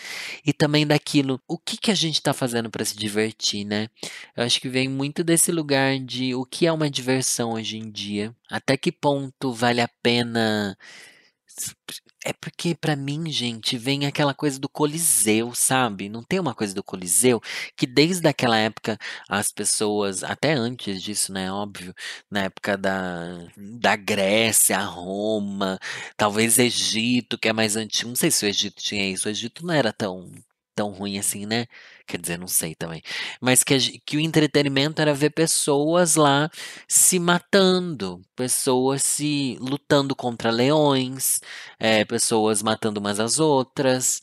E 0.45 0.53
também 0.53 0.85
daquilo, 0.87 1.39
o 1.47 1.57
que, 1.57 1.77
que 1.77 1.91
a 1.91 1.95
gente 1.95 2.15
está 2.15 2.33
fazendo 2.33 2.50
para 2.69 2.85
se 2.85 2.95
divertir, 2.95 3.65
né? 3.65 3.87
Eu 4.35 4.43
acho 4.43 4.59
que 4.59 4.69
vem 4.69 4.87
muito 4.89 5.23
desse 5.23 5.51
lugar 5.51 5.99
de 5.99 6.35
o 6.35 6.45
que 6.45 6.65
é 6.67 6.71
uma 6.71 6.89
diversão 6.89 7.53
hoje 7.53 7.77
em 7.77 7.89
dia. 7.91 8.35
Até 8.49 8.75
que 8.77 8.91
ponto 8.91 9.53
vale 9.53 9.81
a 9.81 9.87
pena 10.01 10.77
é 12.23 12.33
porque 12.33 12.75
para 12.75 12.95
mim, 12.95 13.31
gente, 13.31 13.77
vem 13.77 14.05
aquela 14.05 14.33
coisa 14.33 14.59
do 14.59 14.69
Coliseu, 14.69 15.53
sabe? 15.55 16.07
Não 16.09 16.23
tem 16.23 16.39
uma 16.39 16.53
coisa 16.53 16.73
do 16.73 16.83
Coliseu 16.83 17.41
que 17.75 17.87
desde 17.87 18.27
aquela 18.27 18.57
época 18.57 18.97
as 19.27 19.51
pessoas, 19.51 20.23
até 20.23 20.53
antes 20.53 21.01
disso, 21.01 21.31
né, 21.33 21.51
óbvio, 21.51 21.93
na 22.29 22.43
época 22.43 22.77
da, 22.77 23.47
da 23.57 23.95
Grécia, 23.95 24.77
Roma, 24.79 25.79
talvez 26.15 26.59
Egito, 26.59 27.37
que 27.37 27.49
é 27.49 27.53
mais 27.53 27.75
antigo, 27.75 28.09
não 28.09 28.15
sei 28.15 28.29
se 28.31 28.45
o 28.45 28.49
Egito 28.49 28.81
tinha 28.81 29.09
isso, 29.09 29.27
o 29.27 29.31
Egito 29.31 29.65
não 29.65 29.73
era 29.73 29.91
tão 29.93 30.29
tão 30.75 30.91
ruim 30.91 31.19
assim, 31.19 31.45
né? 31.45 31.65
Quer 32.11 32.19
dizer, 32.19 32.37
não 32.37 32.47
sei 32.47 32.75
também. 32.75 33.01
Mas 33.39 33.63
que, 33.63 33.77
que 34.05 34.17
o 34.17 34.19
entretenimento 34.19 35.01
era 35.01 35.13
ver 35.13 35.29
pessoas 35.29 36.15
lá 36.15 36.49
se 36.85 37.17
matando, 37.19 38.21
pessoas 38.35 39.01
se 39.01 39.57
lutando 39.61 40.13
contra 40.13 40.51
leões, 40.51 41.39
é, 41.79 42.03
pessoas 42.03 42.61
matando 42.61 42.99
umas 42.99 43.17
às 43.17 43.39
outras, 43.39 44.19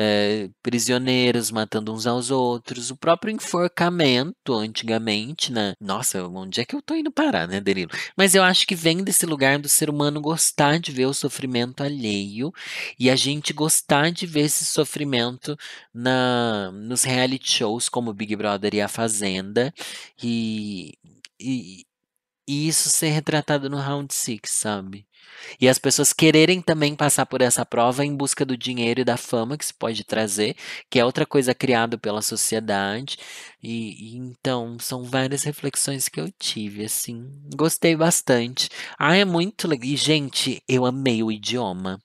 é, 0.00 0.48
prisioneiros 0.62 1.50
matando 1.50 1.92
uns 1.92 2.06
aos 2.06 2.30
outros, 2.30 2.88
o 2.88 2.96
próprio 2.96 3.34
enforcamento 3.34 4.54
antigamente, 4.54 5.52
né? 5.52 5.74
Nossa, 5.80 6.24
onde 6.28 6.60
é 6.60 6.64
que 6.64 6.76
eu 6.76 6.80
tô 6.80 6.94
indo 6.94 7.10
parar, 7.10 7.48
né, 7.48 7.60
Danilo? 7.60 7.90
Mas 8.16 8.32
eu 8.36 8.44
acho 8.44 8.64
que 8.64 8.76
vem 8.76 9.02
desse 9.02 9.26
lugar 9.26 9.58
do 9.58 9.68
ser 9.68 9.90
humano 9.90 10.20
gostar 10.20 10.78
de 10.78 10.92
ver 10.92 11.06
o 11.06 11.14
sofrimento 11.14 11.82
alheio 11.82 12.52
e 12.96 13.10
a 13.10 13.16
gente 13.16 13.52
gostar 13.52 14.12
de 14.12 14.24
ver 14.24 14.42
esse 14.42 14.64
sofrimento 14.64 15.56
na 15.92 16.70
nos 16.72 17.02
reality 17.02 17.50
shows 17.50 17.88
como 17.88 18.14
Big 18.14 18.36
Brother 18.36 18.74
e 18.74 18.80
A 18.80 18.86
Fazenda 18.86 19.74
e, 20.22 20.94
e, 21.40 21.84
e 22.48 22.66
isso 22.66 22.88
ser 22.88 23.10
retratado 23.10 23.68
no 23.68 23.76
Round 23.76 24.12
Six, 24.14 24.50
sabe? 24.50 25.06
E 25.60 25.68
as 25.68 25.78
pessoas 25.78 26.12
quererem 26.12 26.60
também 26.62 26.96
passar 26.96 27.26
por 27.26 27.42
essa 27.42 27.64
prova 27.64 28.04
em 28.04 28.16
busca 28.16 28.44
do 28.44 28.56
dinheiro 28.56 29.00
e 29.00 29.04
da 29.04 29.16
fama 29.16 29.56
que 29.58 29.64
se 29.66 29.74
pode 29.74 30.02
trazer, 30.04 30.56
que 30.90 30.98
é 30.98 31.04
outra 31.04 31.26
coisa 31.26 31.54
criada 31.54 31.98
pela 31.98 32.22
sociedade. 32.22 33.18
E, 33.62 34.14
e, 34.14 34.16
então 34.16 34.78
são 34.78 35.04
várias 35.04 35.42
reflexões 35.42 36.08
que 36.08 36.20
eu 36.20 36.30
tive, 36.38 36.84
assim, 36.84 37.30
gostei 37.54 37.94
bastante. 37.94 38.68
Ah, 38.98 39.16
é 39.16 39.24
muito 39.24 39.68
legal. 39.68 39.88
E 39.88 39.96
gente, 39.96 40.62
eu 40.68 40.86
amei 40.86 41.22
o 41.22 41.30
idioma. 41.30 42.00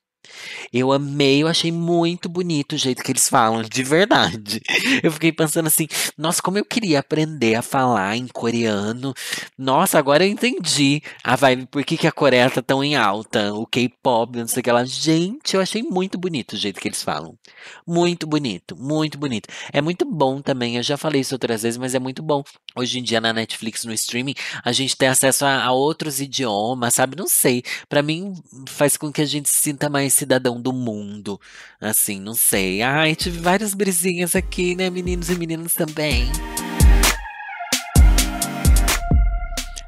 Eu 0.71 0.91
amei, 0.91 1.43
eu 1.43 1.47
achei 1.47 1.71
muito 1.71 2.27
bonito 2.29 2.73
o 2.73 2.77
jeito 2.77 3.03
que 3.03 3.11
eles 3.11 3.29
falam, 3.29 3.61
de 3.63 3.83
verdade. 3.83 4.61
Eu 5.03 5.11
fiquei 5.11 5.31
pensando 5.31 5.67
assim, 5.67 5.87
nossa, 6.17 6.41
como 6.41 6.57
eu 6.57 6.65
queria 6.65 6.99
aprender 6.99 7.55
a 7.55 7.61
falar 7.61 8.15
em 8.15 8.27
coreano. 8.27 9.13
Nossa, 9.57 9.97
agora 9.99 10.25
eu 10.25 10.29
entendi 10.29 11.01
a 11.23 11.35
vibe, 11.35 11.67
por 11.67 11.83
que, 11.83 11.97
que 11.97 12.07
a 12.07 12.11
Coreia 12.11 12.49
tá 12.49 12.61
tão 12.61 12.83
em 12.83 12.95
alta, 12.95 13.53
o 13.53 13.65
K-pop, 13.65 14.37
não 14.37 14.47
sei 14.47 14.61
o 14.61 14.63
que 14.63 14.71
lá. 14.71 14.83
Gente, 14.85 15.55
eu 15.55 15.61
achei 15.61 15.83
muito 15.83 16.17
bonito 16.17 16.53
o 16.53 16.57
jeito 16.57 16.79
que 16.79 16.87
eles 16.87 17.03
falam. 17.03 17.37
Muito 17.85 18.25
bonito, 18.25 18.75
muito 18.75 19.17
bonito. 19.17 19.49
É 19.71 19.81
muito 19.81 20.05
bom 20.05 20.41
também, 20.41 20.77
eu 20.77 20.83
já 20.83 20.97
falei 20.97 21.21
isso 21.21 21.35
outras 21.35 21.63
vezes, 21.63 21.77
mas 21.77 21.95
é 21.95 21.99
muito 21.99 22.21
bom. 22.23 22.43
Hoje 22.75 22.99
em 22.99 23.03
dia 23.03 23.21
na 23.21 23.33
Netflix, 23.33 23.83
no 23.83 23.93
streaming, 23.93 24.35
a 24.63 24.71
gente 24.71 24.95
tem 24.95 25.07
acesso 25.09 25.45
a, 25.45 25.63
a 25.63 25.71
outros 25.71 26.19
idiomas, 26.19 26.93
sabe? 26.93 27.15
Não 27.17 27.27
sei. 27.27 27.63
Para 27.89 28.01
mim, 28.01 28.33
faz 28.67 28.97
com 28.97 29.11
que 29.11 29.21
a 29.21 29.25
gente 29.25 29.49
se 29.49 29.57
sinta 29.57 29.89
mais 29.89 30.12
cidadão 30.13 30.61
do 30.61 30.71
mundo. 30.71 31.39
Assim, 31.81 32.19
não 32.19 32.35
sei. 32.35 32.81
Ai, 32.81 33.15
tive 33.15 33.39
várias 33.39 33.73
brisinhas 33.73 34.35
aqui, 34.35 34.75
né, 34.75 34.89
meninos 34.89 35.29
e 35.29 35.35
meninas 35.35 35.73
também. 35.73 36.31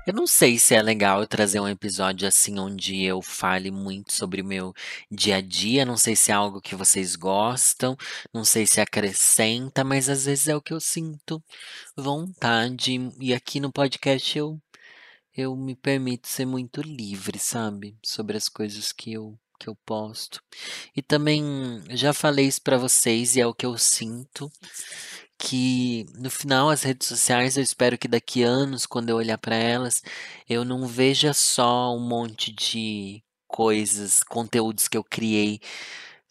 Eu 0.06 0.14
não 0.14 0.28
sei 0.28 0.60
se 0.60 0.76
é 0.76 0.82
legal 0.84 1.22
eu 1.22 1.28
trazer 1.28 1.60
um 1.60 1.68
episódio 1.68 2.28
assim 2.28 2.60
onde 2.60 3.04
eu 3.04 3.24
fale 3.24 3.72
muito 3.72 4.14
sobre 4.14 4.42
o 4.42 4.46
meu 4.46 4.72
dia 5.10 5.38
a 5.38 5.42
dia. 5.42 5.84
Não 5.84 5.98
sei 5.98 6.16
se 6.16 6.32
é 6.32 6.36
algo 6.36 6.62
que 6.62 6.76
vocês 6.76 7.16
gostam, 7.16 7.98
não 8.32 8.46
sei 8.46 8.68
se 8.68 8.80
acrescenta, 8.80 9.84
mas 9.84 10.08
às 10.08 10.26
vezes 10.26 10.48
é 10.48 10.56
o 10.56 10.62
que 10.62 10.74
eu 10.74 10.80
sinto 10.80 11.44
vontade. 11.98 13.12
E 13.20 13.34
aqui 13.34 13.60
no 13.60 13.72
podcast 13.72 14.38
eu 14.38 14.62
eu 15.36 15.56
me 15.56 15.76
permito 15.76 16.28
ser 16.28 16.46
muito 16.46 16.82
livre, 16.82 17.40
sabe? 17.40 17.98
Sobre 18.04 18.38
as 18.38 18.48
coisas 18.48 18.92
que 18.94 19.14
eu 19.14 19.38
que 19.60 19.68
eu 19.68 19.76
posto. 19.86 20.41
E 20.96 21.02
também 21.02 21.44
já 21.91 22.13
falei 22.13 22.48
isso 22.48 22.62
para 22.62 22.78
vocês 22.78 23.36
e 23.36 23.41
é 23.41 23.48
o 23.48 23.54
que 23.54 23.65
eu 23.65 23.78
sinto 23.78 24.52
que 25.38 26.06
no 26.18 26.30
final 26.30 26.70
as 26.70 26.84
redes 26.84 27.08
sociais 27.08 27.58
eu 27.58 27.63
espero 27.63 27.98
que 27.98 28.08
daqui 28.08 28.41
anos 28.44 28.86
quando 28.86 29.10
eu 29.10 29.18
olhar 29.18 29.38
para 29.38 29.56
elas 29.56 30.02
eu 30.48 30.63
não 30.63 30.88
veja 30.88 31.34
só 31.34 31.94
um 31.94 32.00
monte 32.00 32.54
de 32.54 33.22
coisas, 33.48 34.24
conteúdos 34.24 34.88
que 34.88 34.98
eu 34.98 35.04
criei 35.04 35.60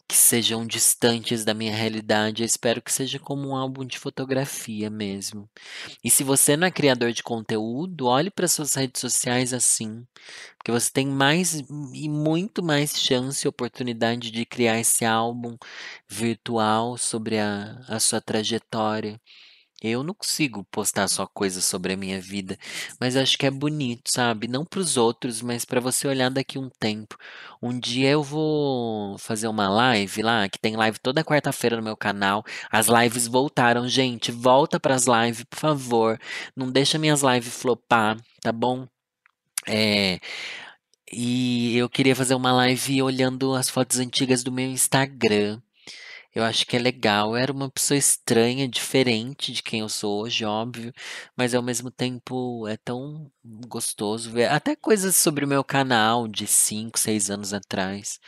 que 0.07 0.15
sejam 0.15 0.65
distantes 0.65 1.43
da 1.45 1.53
minha 1.53 1.75
realidade. 1.75 2.43
Eu 2.43 2.45
espero 2.45 2.81
que 2.81 2.91
seja 2.91 3.19
como 3.19 3.49
um 3.49 3.55
álbum 3.55 3.85
de 3.85 3.97
fotografia 3.99 4.89
mesmo. 4.89 5.49
E 6.03 6.09
se 6.09 6.23
você 6.23 6.55
não 6.55 6.67
é 6.67 6.71
criador 6.71 7.11
de 7.11 7.23
conteúdo, 7.23 8.07
olhe 8.07 8.29
para 8.29 8.47
suas 8.47 8.73
redes 8.75 9.01
sociais 9.01 9.53
assim, 9.53 10.05
porque 10.57 10.71
você 10.71 10.91
tem 10.91 11.07
mais 11.07 11.53
e 11.93 12.09
muito 12.09 12.63
mais 12.63 12.97
chance 12.99 13.45
e 13.45 13.49
oportunidade 13.49 14.31
de 14.31 14.45
criar 14.45 14.79
esse 14.79 15.05
álbum 15.05 15.57
virtual 16.07 16.97
sobre 16.97 17.39
a, 17.39 17.81
a 17.87 17.99
sua 17.99 18.21
trajetória. 18.21 19.19
Eu 19.81 20.03
não 20.03 20.13
consigo 20.13 20.63
postar 20.71 21.07
só 21.07 21.27
coisas 21.27 21.63
sobre 21.65 21.93
a 21.93 21.97
minha 21.97 22.19
vida, 22.19 22.57
mas 22.99 23.15
acho 23.15 23.37
que 23.37 23.45
é 23.45 23.51
bonito, 23.51 24.09
sabe? 24.09 24.47
Não 24.47 24.65
para 24.65 24.79
os 24.79 24.95
outros, 24.97 25.41
mas 25.41 25.65
para 25.65 25.81
você 25.81 26.07
olhar 26.07 26.29
daqui 26.31 26.57
um 26.57 26.69
tempo. 26.79 27.17
Um 27.61 27.77
dia 27.77 28.09
eu 28.11 28.23
vou 28.23 29.17
fazer 29.17 29.47
uma 29.47 29.69
live 29.69 30.21
lá, 30.21 30.47
que 30.47 30.57
tem 30.57 30.75
live 30.75 30.97
toda 30.99 31.23
quarta-feira 31.23 31.75
no 31.75 31.83
meu 31.83 31.97
canal. 31.97 32.43
As 32.71 32.87
lives 32.87 33.27
voltaram, 33.27 33.87
gente. 33.87 34.31
Volta 34.31 34.79
para 34.79 34.95
as 34.95 35.05
lives, 35.05 35.43
por 35.43 35.59
favor. 35.59 36.19
Não 36.55 36.71
deixa 36.71 36.97
minhas 36.97 37.21
lives 37.21 37.53
flopar, 37.53 38.17
tá 38.41 38.51
bom? 38.51 38.87
É, 39.67 40.19
e 41.11 41.77
eu 41.77 41.89
queria 41.89 42.15
fazer 42.15 42.35
uma 42.35 42.51
live 42.51 43.01
olhando 43.01 43.53
as 43.53 43.69
fotos 43.69 43.99
antigas 43.99 44.43
do 44.43 44.51
meu 44.51 44.67
Instagram. 44.69 45.61
Eu 46.35 46.43
acho 46.43 46.67
que 46.67 46.75
é 46.75 46.79
legal. 46.79 47.29
Eu 47.29 47.37
era 47.37 47.51
uma 47.51 47.69
pessoa 47.69 47.97
estranha, 47.97 48.67
diferente 48.67 49.53
de 49.53 49.63
quem 49.63 49.79
eu 49.79 49.87
sou 49.87 50.21
hoje, 50.23 50.43
óbvio, 50.43 50.93
mas 51.35 51.55
ao 51.55 51.63
mesmo 51.63 51.89
tempo 51.89 52.67
é 52.67 52.75
tão 52.75 53.31
gostoso 53.67 54.29
ver 54.31 54.51
até 54.51 54.75
coisas 54.75 55.15
sobre 55.15 55.45
o 55.45 55.47
meu 55.47 55.63
canal 55.63 56.27
de 56.27 56.45
5, 56.45 56.99
6 56.99 57.29
anos 57.31 57.53
atrás. 57.53 58.19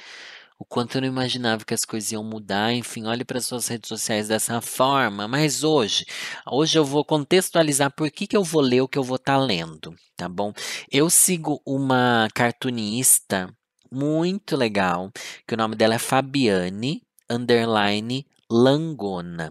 O 0.60 0.66
quanto 0.66 0.96
eu 0.96 1.02
não 1.02 1.08
imaginava 1.10 1.66
que 1.66 1.74
as 1.74 1.86
coisas 1.86 2.12
iam 2.14 2.24
mudar, 2.24 2.74
enfim, 2.74 3.06
olhe 3.06 3.26
para 3.26 3.42
suas 3.42 3.68
redes 3.68 3.90
sociais 3.90 4.30
dessa 4.30 4.62
forma. 4.62 5.28
Mas 5.28 5.64
hoje, 5.64 6.06
hoje 6.50 6.80
eu 6.80 6.86
vou 6.86 7.04
contextualizar 7.06 7.92
por 7.92 8.10
que, 8.10 8.26
que 8.26 8.38
eu 8.38 8.44
vou 8.44 8.62
ler 8.62 8.82
o 8.82 8.88
que 8.88 8.98
eu 8.98 9.04
vou 9.04 9.18
estar 9.18 9.38
tá 9.38 9.40
lendo, 9.40 9.94
tá 10.16 10.30
bom? 10.30 10.54
Eu 10.92 11.10
sigo 11.10 11.62
uma 11.66 12.28
cartunista 12.34 13.54
muito 13.92 14.56
legal, 14.56 15.12
que 15.48 15.54
o 15.54 15.58
nome 15.58 15.76
dela 15.76 15.96
é 15.96 16.00
Fabiane, 16.00 17.07
underline 17.30 18.26
Langona. 18.50 19.50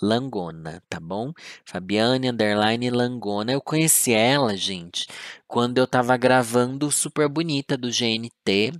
Langona, 0.00 0.82
tá 0.88 0.98
bom? 0.98 1.32
Fabiane 1.64 2.28
underline 2.28 2.90
Langona. 2.90 3.52
Eu 3.52 3.60
conheci 3.60 4.12
ela, 4.12 4.56
gente, 4.56 5.06
quando 5.46 5.78
eu 5.78 5.86
tava 5.86 6.16
gravando 6.16 6.90
Super 6.90 7.28
Bonita 7.28 7.76
do 7.76 7.88
GNT, 7.88 8.72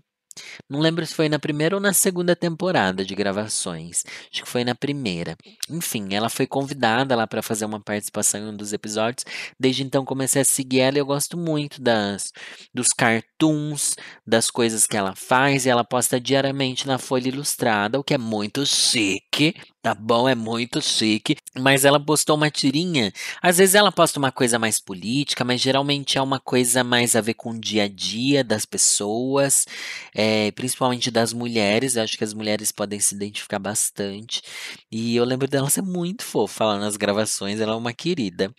não 0.68 0.80
lembro 0.80 1.06
se 1.06 1.14
foi 1.14 1.28
na 1.28 1.38
primeira 1.38 1.76
ou 1.76 1.80
na 1.80 1.92
segunda 1.92 2.34
temporada 2.34 3.04
de 3.04 3.14
gravações. 3.14 4.04
Acho 4.30 4.42
que 4.42 4.48
foi 4.48 4.64
na 4.64 4.74
primeira. 4.74 5.36
Enfim, 5.68 6.08
ela 6.14 6.28
foi 6.28 6.46
convidada 6.46 7.14
lá 7.14 7.26
para 7.26 7.42
fazer 7.42 7.64
uma 7.64 7.80
participação 7.80 8.40
em 8.40 8.48
um 8.48 8.56
dos 8.56 8.72
episódios. 8.72 9.24
Desde 9.58 9.82
então 9.82 10.04
comecei 10.04 10.42
a 10.42 10.44
seguir 10.44 10.80
ela 10.80 10.96
e 10.96 11.00
eu 11.00 11.06
gosto 11.06 11.36
muito 11.36 11.80
das 11.80 12.32
dos 12.72 12.88
cartoons, 12.88 13.96
das 14.26 14.50
coisas 14.50 14.86
que 14.86 14.96
ela 14.96 15.14
faz 15.14 15.66
e 15.66 15.68
ela 15.68 15.84
posta 15.84 16.20
diariamente 16.20 16.86
na 16.86 16.98
Folha 16.98 17.28
Ilustrada, 17.28 17.98
o 17.98 18.04
que 18.04 18.14
é 18.14 18.18
muito 18.18 18.64
chique, 18.66 19.54
tá 19.82 19.94
bom? 19.94 20.28
É 20.28 20.34
muito 20.34 20.80
chique. 20.80 21.36
Mas 21.58 21.84
ela 21.84 21.98
postou 21.98 22.36
uma 22.36 22.50
tirinha. 22.50 23.12
Às 23.42 23.58
vezes 23.58 23.74
ela 23.74 23.92
posta 23.92 24.18
uma 24.18 24.32
coisa 24.32 24.58
mais 24.58 24.80
política, 24.80 25.44
mas 25.44 25.60
geralmente 25.60 26.16
é 26.16 26.22
uma 26.22 26.40
coisa 26.40 26.84
mais 26.84 27.16
a 27.16 27.20
ver 27.20 27.34
com 27.34 27.50
o 27.50 27.60
dia 27.60 27.84
a 27.84 27.88
dia 27.88 28.44
das 28.44 28.64
pessoas. 28.64 29.66
É, 30.14 30.50
principalmente 30.52 31.10
das 31.10 31.32
mulheres. 31.32 31.96
Eu 31.96 32.02
acho 32.04 32.16
que 32.16 32.24
as 32.24 32.32
mulheres 32.32 32.70
podem 32.72 33.00
se 33.00 33.14
identificar 33.14 33.58
bastante. 33.58 34.42
E 34.90 35.16
eu 35.16 35.24
lembro 35.24 35.48
dela 35.48 35.68
ser 35.68 35.82
muito 35.82 36.22
fofa 36.24 36.52
falando 36.62 36.82
nas 36.82 36.96
gravações, 36.96 37.60
ela 37.60 37.72
é 37.72 37.76
uma 37.76 37.92
querida. 37.92 38.54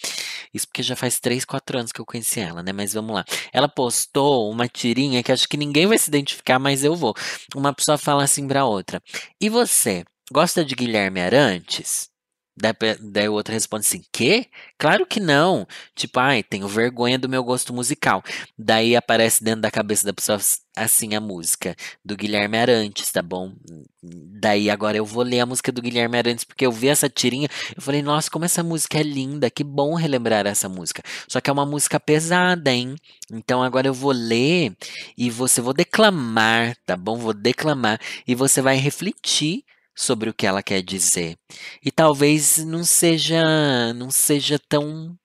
Isso 0.53 0.67
porque 0.67 0.83
já 0.83 0.95
faz 0.95 1.19
3, 1.19 1.45
4 1.45 1.79
anos 1.79 1.91
que 1.91 2.01
eu 2.01 2.05
conheci 2.05 2.39
ela, 2.39 2.61
né? 2.61 2.73
Mas 2.73 2.93
vamos 2.93 3.15
lá. 3.15 3.25
Ela 3.51 3.67
postou 3.67 4.51
uma 4.51 4.67
tirinha 4.67 5.23
que 5.23 5.31
acho 5.31 5.47
que 5.47 5.57
ninguém 5.57 5.87
vai 5.87 5.97
se 5.97 6.09
identificar, 6.09 6.59
mas 6.59 6.83
eu 6.83 6.95
vou. 6.95 7.13
Uma 7.55 7.73
pessoa 7.73 7.97
fala 7.97 8.23
assim 8.23 8.47
pra 8.47 8.65
outra: 8.65 9.01
E 9.39 9.49
você, 9.49 10.03
gosta 10.33 10.65
de 10.65 10.73
Guilherme 10.73 11.21
Arantes? 11.21 12.11
Daí, 12.55 13.27
o 13.27 13.33
outro 13.33 13.51
responde 13.51 13.85
assim: 13.87 14.03
Quê? 14.11 14.45
Claro 14.77 15.07
que 15.07 15.19
não. 15.19 15.65
Tipo, 15.95 16.19
ai, 16.19 16.43
tenho 16.43 16.67
vergonha 16.67 17.17
do 17.17 17.27
meu 17.27 17.43
gosto 17.43 17.73
musical. 17.73 18.21
Daí 18.55 18.95
aparece 18.95 19.43
dentro 19.43 19.61
da 19.61 19.71
cabeça 19.71 20.05
da 20.05 20.13
pessoa 20.13 20.39
assim 20.75 21.15
a 21.15 21.19
música 21.19 21.75
do 22.05 22.15
Guilherme 22.15 22.57
Arantes, 22.57 23.11
tá 23.11 23.23
bom? 23.23 23.53
Daí 24.03 24.69
agora 24.69 24.97
eu 24.97 25.05
vou 25.05 25.23
ler 25.23 25.39
a 25.39 25.45
música 25.47 25.71
do 25.71 25.81
Guilherme 25.81 26.17
Arantes, 26.17 26.43
porque 26.43 26.65
eu 26.65 26.71
vi 26.71 26.89
essa 26.89 27.09
tirinha, 27.09 27.47
eu 27.75 27.81
falei, 27.81 28.01
nossa, 28.03 28.29
como 28.29 28.45
essa 28.45 28.63
música 28.63 28.99
é 28.99 29.03
linda, 29.03 29.49
que 29.49 29.63
bom 29.63 29.95
relembrar 29.95 30.45
essa 30.45 30.69
música. 30.69 31.01
Só 31.27 31.41
que 31.41 31.49
é 31.49 31.53
uma 31.53 31.65
música 31.65 31.99
pesada, 31.99 32.71
hein? 32.71 32.95
Então 33.31 33.63
agora 33.63 33.87
eu 33.87 33.93
vou 33.93 34.11
ler 34.11 34.75
e 35.17 35.29
você 35.29 35.59
vou 35.59 35.73
declamar, 35.73 36.75
tá 36.85 36.95
bom? 36.95 37.17
Vou 37.17 37.33
declamar 37.33 37.99
e 38.27 38.35
você 38.35 38.61
vai 38.61 38.75
refletir 38.77 39.63
sobre 39.95 40.29
o 40.29 40.33
que 40.33 40.45
ela 40.47 40.63
quer 40.63 40.81
dizer. 40.81 41.37
E 41.83 41.91
talvez 41.91 42.57
não 42.65 42.83
seja 42.83 43.93
não 43.93 44.09
seja 44.11 44.59
tão 44.69 45.17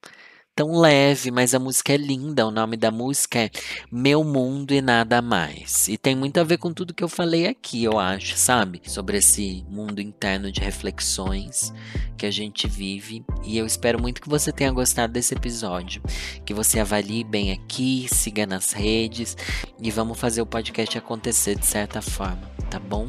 tão 0.59 0.73
leve, 0.73 1.31
mas 1.31 1.55
a 1.55 1.59
música 1.61 1.92
é 1.92 1.97
linda. 1.97 2.44
O 2.44 2.51
nome 2.51 2.77
da 2.77 2.90
música 2.90 3.38
é 3.38 3.51
Meu 3.92 4.25
Mundo 4.25 4.75
e 4.75 4.81
Nada 4.81 5.23
Mais. 5.23 5.87
E 5.87 5.97
tem 5.97 6.16
muito 6.16 6.40
a 6.40 6.42
ver 6.42 6.59
com 6.59 6.75
tudo 6.75 6.92
que 6.92 7.05
eu 7.05 7.09
falei 7.09 7.47
aqui, 7.47 7.85
eu 7.85 7.97
acho, 7.97 8.37
sabe? 8.37 8.83
Sobre 8.85 9.18
esse 9.18 9.64
mundo 9.71 10.01
interno 10.01 10.51
de 10.51 10.61
reflexões 10.61 11.73
que 12.16 12.27
a 12.27 12.31
gente 12.33 12.66
vive. 12.66 13.25
E 13.44 13.57
eu 13.57 13.64
espero 13.64 14.03
muito 14.03 14.21
que 14.21 14.29
você 14.29 14.51
tenha 14.51 14.73
gostado 14.73 15.12
desse 15.12 15.33
episódio. 15.33 16.03
Que 16.44 16.53
você 16.53 16.81
avalie 16.81 17.23
bem 17.23 17.53
aqui, 17.53 18.09
siga 18.12 18.44
nas 18.44 18.73
redes 18.73 19.37
e 19.81 19.92
vamos 19.92 20.18
fazer 20.18 20.42
o 20.42 20.47
podcast 20.47 20.99
acontecer 20.99 21.57
de 21.57 21.66
certa 21.66 22.03
forma, 22.03 22.51
tá 22.68 22.81
bom? 22.81 23.09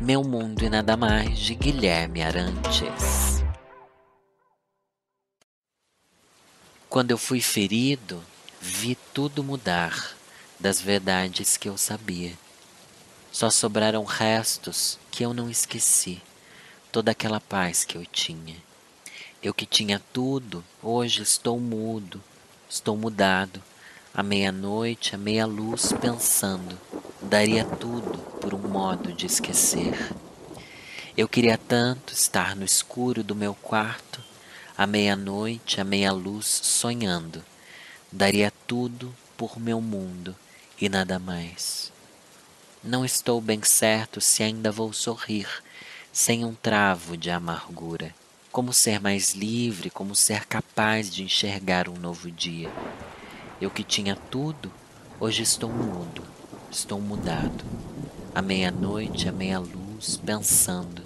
Meu 0.00 0.24
Mundo 0.24 0.64
e 0.64 0.68
Nada 0.68 0.96
Mais, 0.96 1.38
de 1.38 1.54
Guilherme 1.54 2.22
Arantes. 2.22 3.41
Quando 6.92 7.10
eu 7.10 7.16
fui 7.16 7.40
ferido, 7.40 8.22
vi 8.60 8.98
tudo 9.14 9.42
mudar 9.42 10.14
das 10.60 10.78
verdades 10.78 11.56
que 11.56 11.66
eu 11.66 11.78
sabia. 11.78 12.34
Só 13.32 13.48
sobraram 13.48 14.04
restos 14.04 14.98
que 15.10 15.24
eu 15.24 15.32
não 15.32 15.48
esqueci, 15.48 16.20
toda 16.92 17.10
aquela 17.10 17.40
paz 17.40 17.82
que 17.82 17.96
eu 17.96 18.04
tinha. 18.04 18.56
Eu 19.42 19.54
que 19.54 19.64
tinha 19.64 20.02
tudo, 20.12 20.62
hoje 20.82 21.22
estou 21.22 21.58
mudo, 21.58 22.22
estou 22.68 22.94
mudado. 22.94 23.62
À 24.12 24.22
meia-noite, 24.22 25.14
à 25.14 25.18
meia-luz, 25.18 25.94
pensando, 25.98 26.78
daria 27.22 27.64
tudo 27.64 28.18
por 28.38 28.52
um 28.52 28.68
modo 28.68 29.14
de 29.14 29.24
esquecer. 29.24 30.14
Eu 31.16 31.26
queria 31.26 31.56
tanto 31.56 32.12
estar 32.12 32.54
no 32.54 32.66
escuro 32.66 33.24
do 33.24 33.34
meu 33.34 33.54
quarto, 33.54 34.22
à 34.76 34.86
meia-noite, 34.86 35.80
à 35.80 35.84
meia-luz, 35.84 36.46
sonhando. 36.46 37.42
Daria 38.10 38.52
tudo 38.66 39.14
por 39.36 39.58
meu 39.58 39.80
mundo 39.80 40.34
e 40.80 40.88
nada 40.88 41.18
mais. 41.18 41.92
Não 42.82 43.04
estou 43.04 43.40
bem 43.40 43.62
certo 43.62 44.20
se 44.20 44.42
ainda 44.42 44.72
vou 44.72 44.92
sorrir, 44.92 45.46
sem 46.12 46.44
um 46.44 46.54
travo 46.54 47.16
de 47.16 47.30
amargura. 47.30 48.14
Como 48.50 48.72
ser 48.72 49.00
mais 49.00 49.34
livre, 49.34 49.88
como 49.88 50.14
ser 50.14 50.46
capaz 50.46 51.10
de 51.10 51.22
enxergar 51.22 51.88
um 51.88 51.94
novo 51.94 52.30
dia. 52.30 52.70
Eu 53.60 53.70
que 53.70 53.84
tinha 53.84 54.16
tudo, 54.16 54.72
hoje 55.20 55.42
estou 55.42 55.70
mudo, 55.70 56.24
estou 56.70 57.00
mudado. 57.00 57.64
À 58.34 58.42
meia-noite, 58.42 59.28
à 59.28 59.32
meia-luz, 59.32 60.16
pensando, 60.16 61.02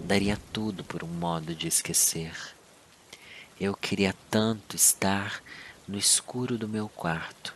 daria 0.00 0.38
tudo 0.52 0.82
por 0.82 1.04
um 1.04 1.08
modo 1.08 1.54
de 1.54 1.68
esquecer. 1.68 2.55
Eu 3.58 3.74
queria 3.74 4.14
tanto 4.30 4.76
estar 4.76 5.42
no 5.88 5.96
escuro 5.96 6.58
do 6.58 6.68
meu 6.68 6.90
quarto, 6.90 7.54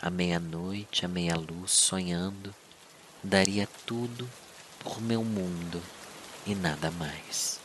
à 0.00 0.08
meia-noite, 0.08 1.04
à 1.04 1.08
meia-luz, 1.08 1.70
sonhando, 1.70 2.54
daria 3.22 3.68
tudo 3.84 4.26
por 4.78 5.02
meu 5.02 5.22
mundo 5.22 5.82
e 6.46 6.54
nada 6.54 6.90
mais. 6.92 7.63